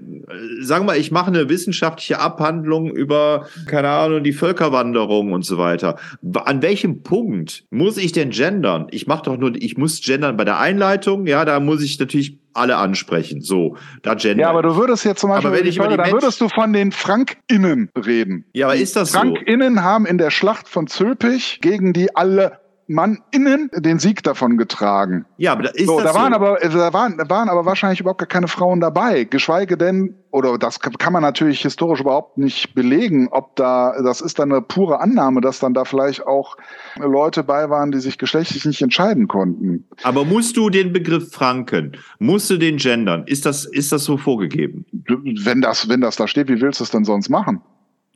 [0.61, 5.59] sagen wir mal, ich mache eine wissenschaftliche Abhandlung über, keine Ahnung, die Völkerwanderung und so
[5.59, 5.99] weiter.
[6.47, 8.87] An welchem Punkt muss ich denn gendern?
[8.91, 12.39] Ich mache doch nur, ich muss gendern bei der Einleitung, ja, da muss ich natürlich
[12.55, 13.43] alle ansprechen.
[13.43, 14.39] So, da gendern.
[14.39, 16.73] Ja, aber du würdest jetzt zum Beispiel, aber wenn ich Frage, da würdest du von
[16.73, 18.47] den FrankInnen reden.
[18.55, 19.45] Ja, aber ist das FrankInnen so?
[19.45, 24.57] FrankInnen haben in der Schlacht von Zülpich gegen die alle Mann innen den Sieg davon
[24.59, 25.27] getragen.
[25.39, 26.37] Ja, aber da ist so, das da waren so.
[26.37, 30.59] aber da waren, da waren aber wahrscheinlich überhaupt gar keine Frauen dabei, geschweige denn oder
[30.59, 35.01] das kann man natürlich historisch überhaupt nicht belegen, ob da das ist dann eine pure
[35.01, 36.57] Annahme, dass dann da vielleicht auch
[36.99, 39.87] Leute bei waren, die sich geschlechtlich nicht entscheiden konnten.
[40.03, 43.25] Aber musst du den Begriff Franken, musst du den gendern?
[43.27, 44.85] Ist das ist das so vorgegeben?
[44.93, 47.63] Wenn das wenn das da steht, wie willst du es denn sonst machen?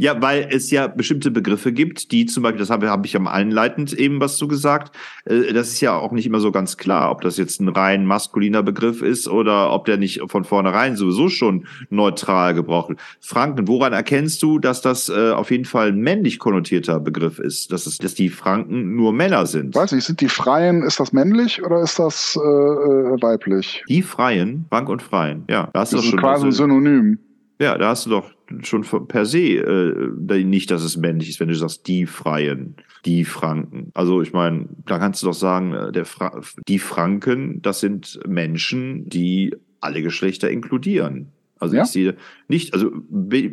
[0.00, 3.26] Ja, weil es ja bestimmte Begriffe gibt, die zum Beispiel, das habe, habe ich am
[3.28, 4.96] einleitend eben was zu gesagt,
[5.26, 8.06] äh, das ist ja auch nicht immer so ganz klar, ob das jetzt ein rein
[8.06, 13.00] maskuliner Begriff ist oder ob der nicht von vornherein sowieso schon neutral gebraucht wird.
[13.20, 17.70] Franken, woran erkennst du, dass das äh, auf jeden Fall ein männlich konnotierter Begriff ist,
[17.70, 19.74] dass, es, dass die Franken nur Männer sind?
[19.74, 23.84] Weiß nicht, sind die Freien, ist das männlich oder ist das äh, äh weiblich?
[23.86, 25.68] Die Freien, Frank und Freien, ja.
[25.74, 27.18] Das, das ist quasi ein Synonym.
[27.60, 28.30] Ja, da hast du doch
[28.62, 33.26] schon per se äh, nicht, dass es männlich ist, wenn du sagst, die Freien, die
[33.26, 33.90] Franken.
[33.92, 38.18] Also ich meine, da kannst du doch sagen, äh, der Fra die Franken, das sind
[38.26, 41.32] Menschen, die alle Geschlechter inkludieren.
[41.60, 41.82] Also ja.
[41.82, 42.16] ich sehe
[42.48, 42.90] nicht, also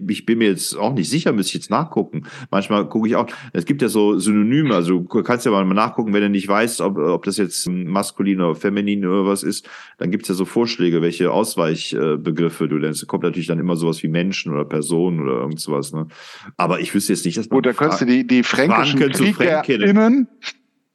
[0.10, 2.24] ich bin mir jetzt auch nicht sicher, müsste ich jetzt nachgucken.
[2.50, 6.14] Manchmal gucke ich auch, es gibt ja so Synonyme, also du kannst ja mal nachgucken,
[6.14, 10.10] wenn du nicht weißt, ob, ob das jetzt maskulin oder feminin oder was ist, dann
[10.10, 13.04] gibt es ja so Vorschläge, welche Ausweichbegriffe du nennst.
[13.04, 15.94] Da kommt natürlich dann immer sowas wie Menschen oder Personen oder irgend sowas.
[15.94, 16.08] Ne?
[16.56, 17.58] Aber ich wüsste jetzt nicht, dass man...
[17.58, 20.28] Gut, da könntest du die, die fränkischen Franken KriegerInnen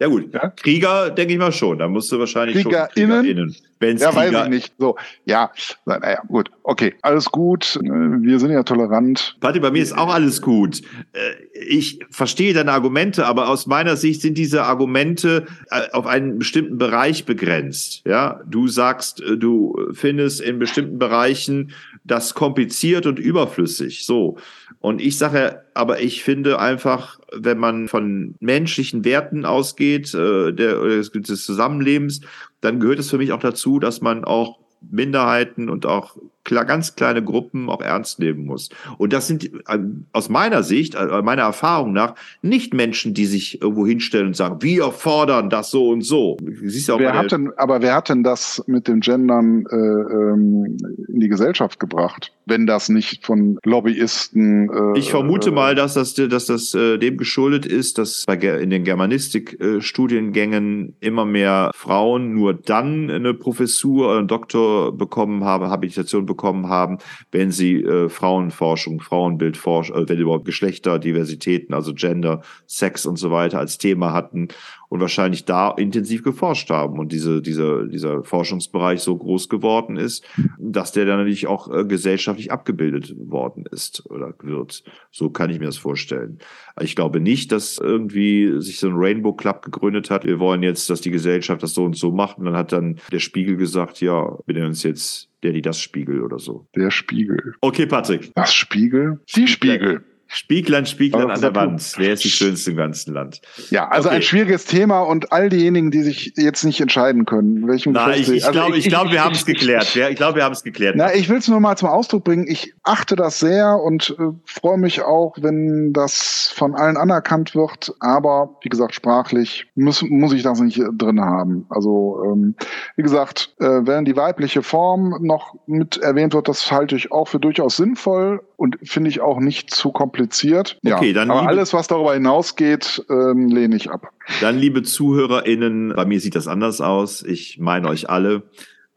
[0.03, 0.49] ja gut, ja?
[0.57, 1.79] Krieger denke ich mal schon.
[1.79, 3.57] Da musst du wahrscheinlich KriegerInnen, schon KriegerInnen.
[3.79, 4.73] Wenn's ja, Krieger weiß ich nicht.
[4.77, 4.97] So,
[5.27, 5.53] ja,
[5.87, 7.79] naja, gut, okay, alles gut.
[7.81, 9.37] Wir sind ja tolerant.
[9.39, 10.83] Patti, bei mir ist auch alles gut.
[11.13, 16.41] Äh, ich verstehe deine Argumente, aber aus meiner Sicht sind diese Argumente äh, auf einen
[16.41, 18.03] bestimmten Bereich begrenzt.
[18.05, 21.71] Ja, du sagst, äh, du findest in bestimmten Bereichen
[22.03, 24.05] das kompliziert und überflüssig.
[24.05, 24.37] So.
[24.83, 30.75] Und ich sage, aber ich finde einfach, wenn man von menschlichen Werten ausgeht, äh, der,
[30.75, 32.21] des Zusammenlebens,
[32.61, 37.23] dann gehört es für mich auch dazu, dass man auch Minderheiten und auch ganz kleine
[37.23, 38.69] Gruppen auch ernst nehmen muss.
[38.99, 39.79] Und das sind äh,
[40.13, 44.63] aus meiner Sicht, äh, meiner Erfahrung nach, nicht Menschen, die sich irgendwo hinstellen und sagen,
[44.63, 46.37] wir fordern das so und so.
[46.63, 50.77] Siehst auch wer hat denn, aber wer hat denn das mit dem Gendern äh, ähm,
[51.09, 52.33] in die Gesellschaft gebracht?
[52.47, 54.71] wenn das nicht von Lobbyisten.
[54.71, 58.37] Äh, ich vermute äh, mal, dass das, dass das äh, dem geschuldet ist, dass bei
[58.37, 65.69] in den Germanistik-Studiengängen immer mehr Frauen nur dann eine Professur oder einen Doktor bekommen haben,
[65.69, 66.32] Habilitation bekommen
[66.69, 66.99] haben,
[67.31, 73.59] wenn sie äh, Frauenforschung, Frauenbildforschung, äh, wenn überhaupt Geschlechterdiversitäten, also Gender, Sex und so weiter
[73.59, 74.49] als Thema hatten
[74.93, 80.23] und wahrscheinlich da intensiv geforscht haben und diese, dieser, dieser Forschungsbereich so groß geworden ist,
[80.59, 84.85] dass der dann natürlich auch äh, gesellschaftlich abgebildet worden ist oder wird.
[85.11, 86.41] So kann ich mir das vorstellen.
[86.79, 90.27] Ich glaube nicht, dass irgendwie sich so ein Rainbow Club gegründet hat.
[90.27, 92.37] Wir wollen jetzt, dass die Gesellschaft das so und so macht.
[92.37, 95.81] Und dann hat dann der Spiegel gesagt, ja, wir nennen uns jetzt der, die das
[95.81, 96.67] Spiegel oder so.
[96.77, 97.55] Der Spiegel.
[97.63, 98.31] Okay, Patrick.
[98.35, 99.21] Das Spiegel?
[99.35, 100.05] Die Spiegel.
[100.35, 101.93] Spieglein, Spieglein an der Wand.
[101.99, 103.43] Wer ist die schönste im ganzen Land?
[103.69, 104.17] Ja, also okay.
[104.17, 108.31] ein schwieriges Thema und all diejenigen, die sich jetzt nicht entscheiden können, welchem Nein, ich,
[108.31, 109.95] ich also glaube, ich, ich, glaub, wir haben es geklärt.
[109.95, 110.95] Ich glaube, wir haben es geklärt.
[110.97, 112.47] Na, ich will es nur mal zum Ausdruck bringen.
[112.49, 117.93] Ich achte das sehr und äh, freue mich auch, wenn das von allen anerkannt wird.
[118.01, 121.67] Aber wie gesagt, sprachlich muss, muss ich das nicht drin haben.
[121.69, 122.55] Also ähm,
[122.97, 127.29] wie gesagt, äh, wenn die weibliche Form noch mit erwähnt wird, das halte ich auch
[127.29, 130.79] für durchaus sinnvoll und finde ich auch nicht zu kompliziert.
[130.87, 134.13] Okay, ja, dann aber alles, was darüber hinausgeht, ähm, lehne ich ab.
[134.41, 137.25] Dann, liebe ZuhörerInnen, bei mir sieht das anders aus.
[137.25, 138.45] Ich meine euch alle.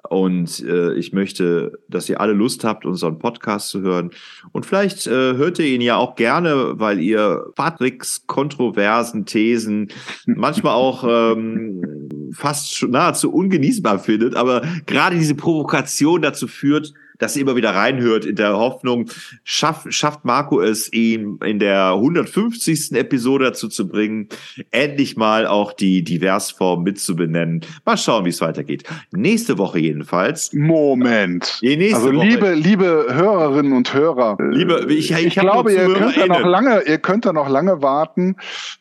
[0.08, 4.12] Und äh, ich möchte, dass ihr alle Lust habt, unseren Podcast zu hören.
[4.52, 9.88] Und vielleicht äh, hört ihr ihn ja auch gerne, weil ihr Patricks kontroversen Thesen
[10.28, 14.36] manchmal auch ähm, fast schon nahezu ungenießbar findet.
[14.36, 19.10] Aber gerade diese Provokation dazu führt, dass ihr immer wieder reinhört in der Hoffnung,
[19.44, 22.94] schaff, schafft Marco es, ihn in der 150.
[22.94, 24.30] Episode dazu zu bringen,
[24.72, 27.62] endlich mal auch die Diversform mitzubenennen.
[27.86, 28.84] Mal schauen, wie es weitergeht.
[29.12, 30.52] Nächste Woche jedenfalls.
[30.54, 31.60] Moment.
[31.94, 32.26] also Woche.
[32.26, 34.38] liebe, liebe Hörerinnen und Hörer.
[34.52, 37.82] Liebe, ich, ich, ich glaube, ihr könnt da noch lange, ihr könnt da noch lange
[37.82, 38.36] warten,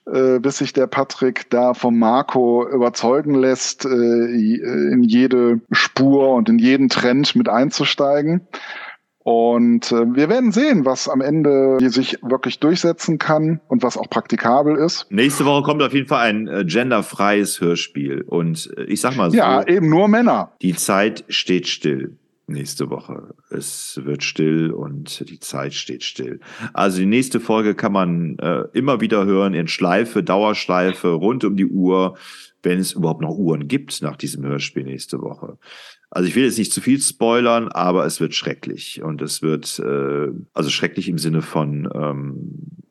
[0.06, 6.48] äh, bis sich der Patrick da vom Marco überzeugen lässt, äh, in jede Spur und
[6.48, 8.46] in jeden Trend mit einzusteigen zeigen.
[9.18, 14.10] Und äh, wir werden sehen, was am Ende sich wirklich durchsetzen kann und was auch
[14.10, 15.06] praktikabel ist.
[15.10, 18.20] Nächste Woche kommt auf jeden Fall ein äh, genderfreies Hörspiel.
[18.20, 19.36] Und äh, ich sag mal so.
[19.36, 20.52] Ja, eben nur Männer.
[20.60, 22.18] Die Zeit steht still.
[22.46, 23.34] Nächste Woche.
[23.48, 26.40] Es wird still und die Zeit steht still.
[26.74, 31.56] Also die nächste Folge kann man äh, immer wieder hören in Schleife, Dauerschleife, rund um
[31.56, 32.18] die Uhr,
[32.64, 35.58] wenn es überhaupt noch Uhren gibt nach diesem Hörspiel nächste Woche.
[36.10, 39.02] Also ich will jetzt nicht zu viel spoilern, aber es wird schrecklich.
[39.02, 42.83] Und es wird, äh, also schrecklich im Sinne von, ähm,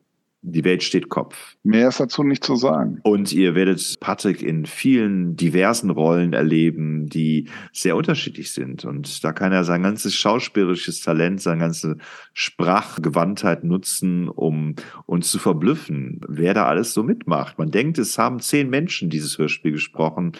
[0.46, 1.56] die Welt steht Kopf.
[1.62, 3.00] Mehr ist dazu nicht zu sagen.
[3.02, 8.84] Und ihr werdet Patrick in vielen diversen Rollen erleben, die sehr unterschiedlich sind.
[8.84, 11.96] Und da kann er sein ganzes schauspielerisches Talent, seine ganze
[12.34, 14.74] Sprachgewandtheit nutzen, um
[15.06, 17.58] uns zu verblüffen, wer da alles so mitmacht.
[17.58, 20.32] Man denkt, es haben zehn Menschen dieses Hörspiel gesprochen.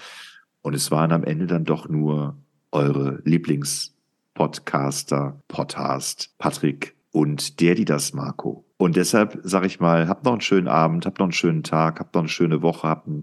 [0.60, 2.36] Und es waren am Ende dann doch nur
[2.72, 8.66] eure Lieblingspodcaster, Podcast, Patrick und der, die das Marco.
[8.76, 12.00] Und deshalb sage ich mal, habt noch einen schönen Abend, habt noch einen schönen Tag,
[12.00, 13.22] habt noch eine schöne Woche, habt ein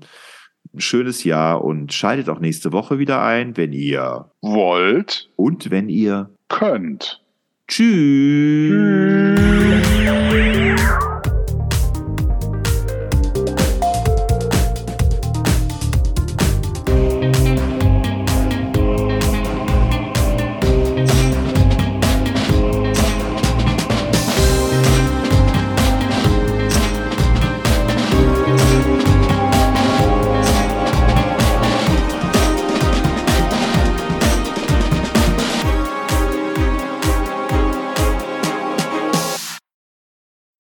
[0.78, 6.30] schönes Jahr und schaltet auch nächste Woche wieder ein, wenn ihr wollt und wenn ihr
[6.48, 7.22] könnt.
[7.68, 8.72] Tschüss.
[9.38, 11.11] Tschüss.